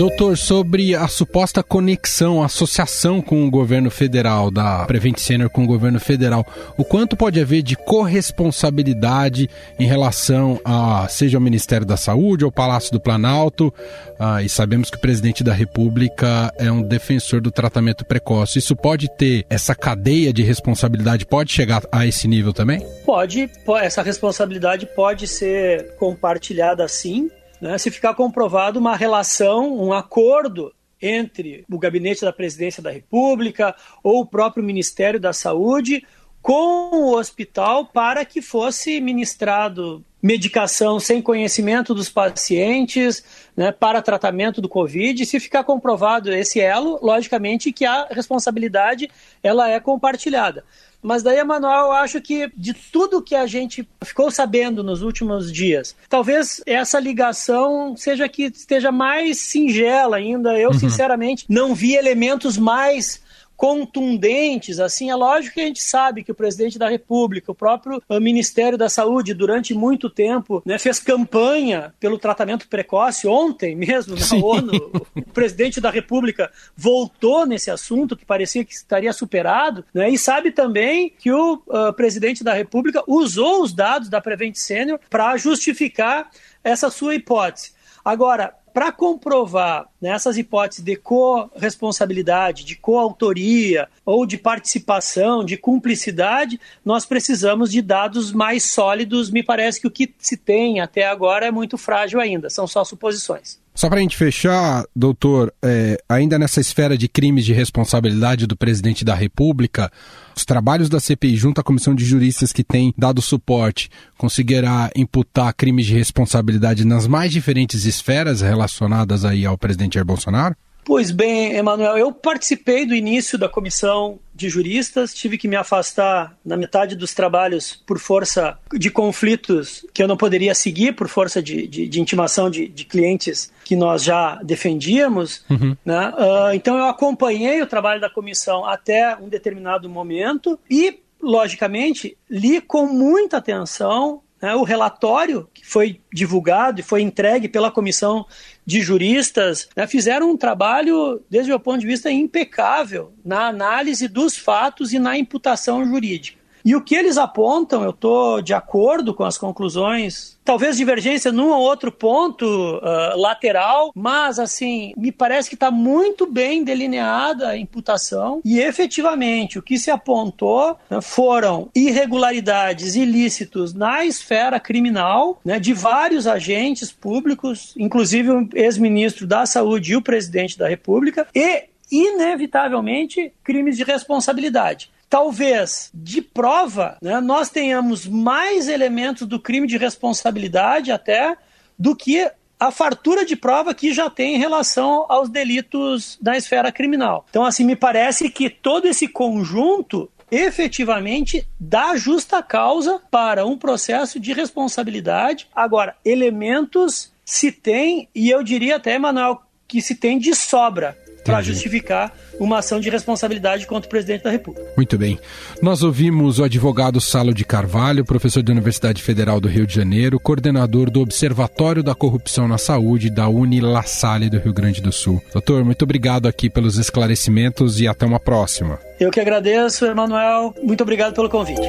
Doutor, 0.00 0.38
sobre 0.38 0.94
a 0.94 1.06
suposta 1.06 1.62
conexão, 1.62 2.42
associação 2.42 3.20
com 3.20 3.46
o 3.46 3.50
governo 3.50 3.90
federal, 3.90 4.50
da 4.50 4.86
Prevent 4.86 5.18
Senior 5.18 5.50
com 5.50 5.64
o 5.64 5.66
governo 5.66 6.00
federal, 6.00 6.42
o 6.78 6.82
quanto 6.82 7.18
pode 7.18 7.38
haver 7.38 7.60
de 7.60 7.76
corresponsabilidade 7.76 9.50
em 9.78 9.86
relação 9.86 10.58
a, 10.64 11.06
seja 11.06 11.36
o 11.36 11.40
Ministério 11.40 11.86
da 11.86 11.98
Saúde 11.98 12.44
ou 12.44 12.48
o 12.48 12.52
Palácio 12.52 12.90
do 12.92 12.98
Planalto, 12.98 13.74
ah, 14.18 14.42
e 14.42 14.48
sabemos 14.48 14.88
que 14.88 14.96
o 14.96 15.00
presidente 15.00 15.44
da 15.44 15.52
República 15.52 16.50
é 16.56 16.72
um 16.72 16.80
defensor 16.80 17.42
do 17.42 17.50
tratamento 17.50 18.02
precoce. 18.02 18.58
Isso 18.58 18.74
pode 18.74 19.06
ter, 19.18 19.44
essa 19.50 19.74
cadeia 19.74 20.32
de 20.32 20.42
responsabilidade 20.42 21.26
pode 21.26 21.52
chegar 21.52 21.82
a 21.92 22.06
esse 22.06 22.26
nível 22.26 22.54
também? 22.54 22.80
Pode, 23.04 23.50
essa 23.82 24.00
responsabilidade 24.00 24.86
pode 24.96 25.28
ser 25.28 25.94
compartilhada 25.96 26.88
sim, 26.88 27.30
né, 27.60 27.76
se 27.78 27.90
ficar 27.90 28.14
comprovado 28.14 28.78
uma 28.78 28.96
relação, 28.96 29.76
um 29.76 29.92
acordo 29.92 30.72
entre 31.00 31.64
o 31.70 31.78
gabinete 31.78 32.22
da 32.22 32.32
presidência 32.32 32.82
da 32.82 32.90
República 32.90 33.74
ou 34.02 34.20
o 34.20 34.26
próprio 34.26 34.62
Ministério 34.62 35.18
da 35.18 35.32
Saúde 35.32 36.04
com 36.42 36.90
o 36.96 37.16
hospital 37.16 37.86
para 37.86 38.24
que 38.24 38.40
fosse 38.40 39.00
ministrado 39.00 40.04
medicação 40.22 41.00
sem 41.00 41.22
conhecimento 41.22 41.94
dos 41.94 42.08
pacientes 42.08 43.24
né, 43.56 43.72
para 43.72 44.02
tratamento 44.02 44.60
do 44.60 44.68
Covid. 44.68 45.24
Se 45.24 45.40
ficar 45.40 45.64
comprovado 45.64 46.32
esse 46.32 46.60
elo, 46.60 46.98
logicamente 47.02 47.72
que 47.72 47.84
a 47.84 48.06
responsabilidade 48.10 49.10
ela 49.42 49.68
é 49.68 49.80
compartilhada. 49.80 50.64
Mas 51.02 51.22
daí, 51.22 51.38
Emanuel, 51.38 51.86
eu 51.86 51.92
acho 51.92 52.20
que 52.20 52.52
de 52.54 52.74
tudo 52.74 53.22
que 53.22 53.34
a 53.34 53.46
gente 53.46 53.88
ficou 54.04 54.30
sabendo 54.30 54.84
nos 54.84 55.00
últimos 55.00 55.50
dias, 55.50 55.96
talvez 56.10 56.62
essa 56.66 57.00
ligação 57.00 57.96
seja 57.96 58.28
que 58.28 58.44
esteja 58.44 58.92
mais 58.92 59.38
singela 59.38 60.18
ainda. 60.18 60.58
Eu, 60.58 60.70
uhum. 60.70 60.78
sinceramente, 60.78 61.46
não 61.48 61.74
vi 61.74 61.94
elementos 61.94 62.58
mais 62.58 63.22
contundentes, 63.60 64.80
assim, 64.80 65.10
é 65.10 65.14
lógico 65.14 65.56
que 65.56 65.60
a 65.60 65.66
gente 65.66 65.82
sabe 65.82 66.24
que 66.24 66.32
o 66.32 66.34
presidente 66.34 66.78
da 66.78 66.88
República, 66.88 67.52
o 67.52 67.54
próprio 67.54 68.02
eh, 68.08 68.18
Ministério 68.18 68.78
da 68.78 68.88
Saúde, 68.88 69.34
durante 69.34 69.74
muito 69.74 70.08
tempo, 70.08 70.62
né, 70.64 70.78
fez 70.78 70.98
campanha 70.98 71.92
pelo 72.00 72.18
tratamento 72.18 72.66
precoce. 72.66 73.28
Ontem 73.28 73.76
mesmo, 73.76 74.14
na 74.14 74.22
Sim. 74.22 74.42
ONU, 74.42 74.90
o 75.14 75.30
presidente 75.34 75.78
da 75.78 75.90
República 75.90 76.50
voltou 76.74 77.44
nesse 77.44 77.70
assunto 77.70 78.16
que 78.16 78.24
parecia 78.24 78.64
que 78.64 78.72
estaria 78.72 79.12
superado, 79.12 79.84
né, 79.92 80.08
e 80.08 80.16
sabe 80.16 80.52
também 80.52 81.12
que 81.18 81.30
o 81.30 81.62
uh, 81.66 81.92
presidente 81.92 82.42
da 82.42 82.54
República 82.54 83.04
usou 83.06 83.62
os 83.62 83.74
dados 83.74 84.08
da 84.08 84.22
Prevent 84.22 84.54
Senior 84.54 84.98
para 85.10 85.36
justificar 85.36 86.30
essa 86.64 86.88
sua 86.88 87.14
hipótese. 87.14 87.72
Agora, 88.02 88.54
para 88.72 88.90
comprovar 88.90 89.86
nessas 90.00 90.38
hipóteses 90.38 90.82
de 90.82 90.96
corresponsabilidade, 90.96 92.64
de 92.64 92.74
coautoria 92.74 93.88
ou 94.04 94.24
de 94.24 94.38
participação, 94.38 95.44
de 95.44 95.56
cumplicidade, 95.56 96.58
nós 96.84 97.04
precisamos 97.04 97.70
de 97.70 97.82
dados 97.82 98.32
mais 98.32 98.64
sólidos. 98.64 99.30
Me 99.30 99.42
parece 99.42 99.80
que 99.80 99.86
o 99.86 99.90
que 99.90 100.14
se 100.18 100.36
tem 100.36 100.80
até 100.80 101.06
agora 101.06 101.46
é 101.46 101.50
muito 101.50 101.76
frágil 101.76 102.20
ainda, 102.20 102.48
são 102.48 102.66
só 102.66 102.84
suposições. 102.84 103.59
Só 103.74 103.88
para 103.88 103.98
a 103.98 104.02
gente 104.02 104.16
fechar, 104.16 104.84
doutor, 104.94 105.52
é, 105.62 105.96
ainda 106.08 106.38
nessa 106.38 106.60
esfera 106.60 106.98
de 106.98 107.08
crimes 107.08 107.44
de 107.44 107.52
responsabilidade 107.52 108.46
do 108.46 108.56
presidente 108.56 109.04
da 109.04 109.14
República, 109.14 109.90
os 110.36 110.44
trabalhos 110.44 110.88
da 110.88 111.00
CPI 111.00 111.36
junto 111.36 111.60
à 111.60 111.64
comissão 111.64 111.94
de 111.94 112.04
juristas 112.04 112.52
que 112.52 112.64
tem 112.64 112.92
dado 112.98 113.22
suporte 113.22 113.88
conseguirá 114.18 114.90
imputar 114.94 115.54
crimes 115.54 115.86
de 115.86 115.94
responsabilidade 115.94 116.84
nas 116.84 117.06
mais 117.06 117.32
diferentes 117.32 117.84
esferas 117.84 118.40
relacionadas 118.40 119.24
aí 119.24 119.46
ao 119.46 119.56
presidente 119.56 119.94
Jair 119.94 120.04
Bolsonaro? 120.04 120.56
Pois 120.84 121.10
bem, 121.10 121.54
Emanuel, 121.54 121.96
eu 121.96 122.12
participei 122.12 122.86
do 122.86 122.94
início 122.94 123.38
da 123.38 123.48
comissão 123.48 124.18
de 124.34 124.48
juristas, 124.48 125.12
tive 125.12 125.36
que 125.36 125.46
me 125.46 125.56
afastar 125.56 126.34
na 126.44 126.56
metade 126.56 126.96
dos 126.96 127.12
trabalhos 127.12 127.74
por 127.86 127.98
força 127.98 128.58
de 128.72 128.90
conflitos 128.90 129.84
que 129.92 130.02
eu 130.02 130.08
não 130.08 130.16
poderia 130.16 130.54
seguir, 130.54 130.94
por 130.94 131.08
força 131.08 131.42
de, 131.42 131.66
de, 131.66 131.86
de 131.86 132.00
intimação 132.00 132.48
de, 132.48 132.66
de, 132.66 132.84
clientes 132.84 133.52
que 133.64 133.76
nós 133.76 134.02
já 134.02 134.36
defendíamos. 134.42 135.44
Uhum. 135.50 135.76
Né? 135.84 136.08
Uh, 136.16 136.54
então 136.54 136.78
eu 136.78 136.86
acompanhei 136.86 137.60
o 137.60 137.66
trabalho 137.66 138.00
da 138.00 138.08
comissão 138.08 138.64
até 138.64 139.14
um 139.16 139.28
determinado 139.28 139.88
momento 139.90 140.58
e, 140.70 141.00
logicamente, 141.20 142.16
li 142.28 142.60
com 142.60 142.86
muita 142.86 143.36
atenção 143.36 144.22
o 144.54 144.62
relatório 144.62 145.48
que 145.52 145.66
foi 145.66 146.00
divulgado 146.12 146.80
e 146.80 146.82
foi 146.82 147.02
entregue 147.02 147.48
pela 147.48 147.70
comissão 147.70 148.26
de 148.64 148.80
juristas 148.80 149.68
né, 149.76 149.86
fizeram 149.86 150.30
um 150.30 150.36
trabalho, 150.36 151.22
desde 151.28 151.50
o 151.50 151.52
meu 151.52 151.60
ponto 151.60 151.80
de 151.80 151.86
vista, 151.86 152.10
impecável 152.10 153.12
na 153.24 153.48
análise 153.48 154.08
dos 154.08 154.36
fatos 154.36 154.92
e 154.92 154.98
na 154.98 155.18
imputação 155.18 155.84
jurídica. 155.84 156.39
E 156.64 156.74
o 156.76 156.80
que 156.80 156.94
eles 156.94 157.16
apontam, 157.16 157.82
eu 157.82 157.90
estou 157.90 158.42
de 158.42 158.54
acordo 158.54 159.14
com 159.14 159.24
as 159.24 159.38
conclusões, 159.38 160.38
talvez 160.44 160.76
divergência 160.76 161.32
num 161.32 161.50
ou 161.50 161.60
outro 161.60 161.92
ponto 161.92 162.44
uh, 162.44 163.18
lateral, 163.18 163.92
mas 163.94 164.38
assim, 164.38 164.92
me 164.96 165.12
parece 165.12 165.48
que 165.48 165.54
está 165.54 165.70
muito 165.70 166.26
bem 166.26 166.64
delineada 166.64 167.48
a 167.48 167.56
imputação. 167.56 168.40
E 168.44 168.58
efetivamente 168.60 169.58
o 169.58 169.62
que 169.62 169.78
se 169.78 169.90
apontou 169.90 170.76
né, 170.88 171.00
foram 171.00 171.68
irregularidades 171.74 172.94
ilícitos 172.94 173.72
na 173.72 174.04
esfera 174.04 174.58
criminal 174.58 175.40
né, 175.44 175.58
de 175.58 175.72
vários 175.72 176.26
agentes 176.26 176.90
públicos, 176.92 177.74
inclusive 177.78 178.30
o 178.30 178.48
ex-ministro 178.54 179.26
da 179.26 179.46
Saúde 179.46 179.92
e 179.92 179.96
o 179.96 180.02
presidente 180.02 180.58
da 180.58 180.68
República, 180.68 181.26
e 181.34 181.64
inevitavelmente 181.90 183.32
crimes 183.42 183.76
de 183.76 183.84
responsabilidade 183.84 184.90
talvez 185.10 185.90
de 185.92 186.22
prova, 186.22 186.96
né, 187.02 187.20
nós 187.20 187.50
tenhamos 187.50 188.06
mais 188.06 188.68
elementos 188.68 189.26
do 189.26 189.40
crime 189.40 189.66
de 189.66 189.76
responsabilidade 189.76 190.92
até 190.92 191.36
do 191.76 191.96
que 191.96 192.30
a 192.58 192.70
fartura 192.70 193.24
de 193.24 193.34
prova 193.34 193.74
que 193.74 193.92
já 193.92 194.08
tem 194.08 194.36
em 194.36 194.38
relação 194.38 195.06
aos 195.08 195.28
delitos 195.28 196.16
da 196.20 196.36
esfera 196.36 196.70
criminal. 196.70 197.26
Então, 197.28 197.44
assim, 197.44 197.64
me 197.64 197.74
parece 197.74 198.30
que 198.30 198.48
todo 198.48 198.86
esse 198.86 199.08
conjunto 199.08 200.08
efetivamente 200.30 201.44
dá 201.58 201.96
justa 201.96 202.40
causa 202.42 203.00
para 203.10 203.44
um 203.44 203.58
processo 203.58 204.20
de 204.20 204.32
responsabilidade. 204.32 205.48
Agora, 205.54 205.96
elementos 206.04 207.10
se 207.24 207.50
tem, 207.50 208.08
e 208.14 208.30
eu 208.30 208.44
diria 208.44 208.76
até, 208.76 208.98
Manuel, 208.98 209.42
que 209.66 209.80
se 209.80 209.94
tem 209.94 210.18
de 210.18 210.34
sobra 210.34 210.98
para 211.24 211.42
justificar 211.42 212.12
uma 212.38 212.58
ação 212.58 212.80
de 212.80 212.88
responsabilidade 212.88 213.66
contra 213.66 213.86
o 213.86 213.90
presidente 213.90 214.24
da 214.24 214.30
República. 214.30 214.66
Muito 214.76 214.96
bem. 214.96 215.18
Nós 215.60 215.82
ouvimos 215.82 216.38
o 216.38 216.44
advogado 216.44 217.00
Salo 217.00 217.34
de 217.34 217.44
Carvalho, 217.44 218.04
professor 218.04 218.42
da 218.42 218.52
Universidade 218.52 219.02
Federal 219.02 219.40
do 219.40 219.48
Rio 219.48 219.66
de 219.66 219.74
Janeiro, 219.74 220.18
coordenador 220.18 220.90
do 220.90 221.00
Observatório 221.00 221.82
da 221.82 221.94
Corrupção 221.94 222.48
na 222.48 222.58
Saúde 222.58 223.10
da 223.10 223.28
Uni 223.28 223.60
La 223.60 223.82
Salle 223.82 224.30
do 224.30 224.38
Rio 224.38 224.52
Grande 224.52 224.80
do 224.80 224.92
Sul. 224.92 225.22
Doutor, 225.32 225.64
muito 225.64 225.82
obrigado 225.82 226.26
aqui 226.26 226.48
pelos 226.48 226.78
esclarecimentos 226.78 227.80
e 227.80 227.86
até 227.86 228.06
uma 228.06 228.20
próxima. 228.20 228.78
Eu 228.98 229.10
que 229.10 229.20
agradeço, 229.20 229.84
Emanuel. 229.84 230.54
Muito 230.62 230.82
obrigado 230.82 231.14
pelo 231.14 231.28
convite. 231.28 231.60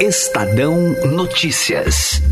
Estadão 0.00 0.94
Notícias. 1.10 2.22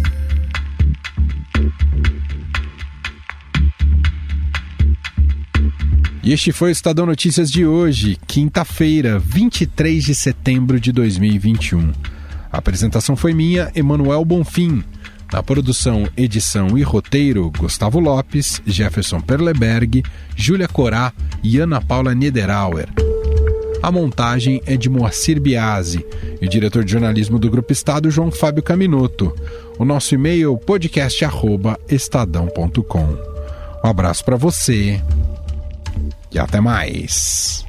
E 6.26 6.32
este 6.32 6.50
foi 6.50 6.70
o 6.70 6.72
Estadão 6.72 7.06
Notícias 7.06 7.52
de 7.52 7.64
hoje, 7.64 8.18
quinta-feira, 8.26 9.16
23 9.16 10.02
de 10.02 10.12
setembro 10.12 10.80
de 10.80 10.90
2021. 10.90 11.92
A 12.50 12.58
apresentação 12.58 13.14
foi 13.14 13.32
minha, 13.32 13.70
Emanuel 13.76 14.24
Bonfim. 14.24 14.82
Na 15.32 15.40
produção, 15.40 16.08
edição 16.16 16.76
e 16.76 16.82
roteiro, 16.82 17.48
Gustavo 17.56 18.00
Lopes, 18.00 18.60
Jefferson 18.66 19.20
Perleberg, 19.20 20.02
Júlia 20.34 20.66
Corá 20.66 21.12
e 21.44 21.58
Ana 21.58 21.80
Paula 21.80 22.12
Niederauer. 22.12 22.88
A 23.80 23.92
montagem 23.92 24.60
é 24.66 24.76
de 24.76 24.90
Moacir 24.90 25.40
Biasi 25.40 26.04
e 26.42 26.46
o 26.46 26.50
diretor 26.50 26.84
de 26.84 26.90
jornalismo 26.90 27.38
do 27.38 27.48
Grupo 27.48 27.72
Estado, 27.72 28.10
João 28.10 28.32
Fábio 28.32 28.64
Caminoto. 28.64 29.32
O 29.78 29.84
nosso 29.84 30.12
e-mail 30.12 30.58
podcast@estadão.com. 30.58 33.16
Um 33.84 33.88
abraço 33.88 34.24
para 34.24 34.34
você 34.34 35.00
e 36.30 36.38
até 36.38 36.60
mais. 36.60 37.66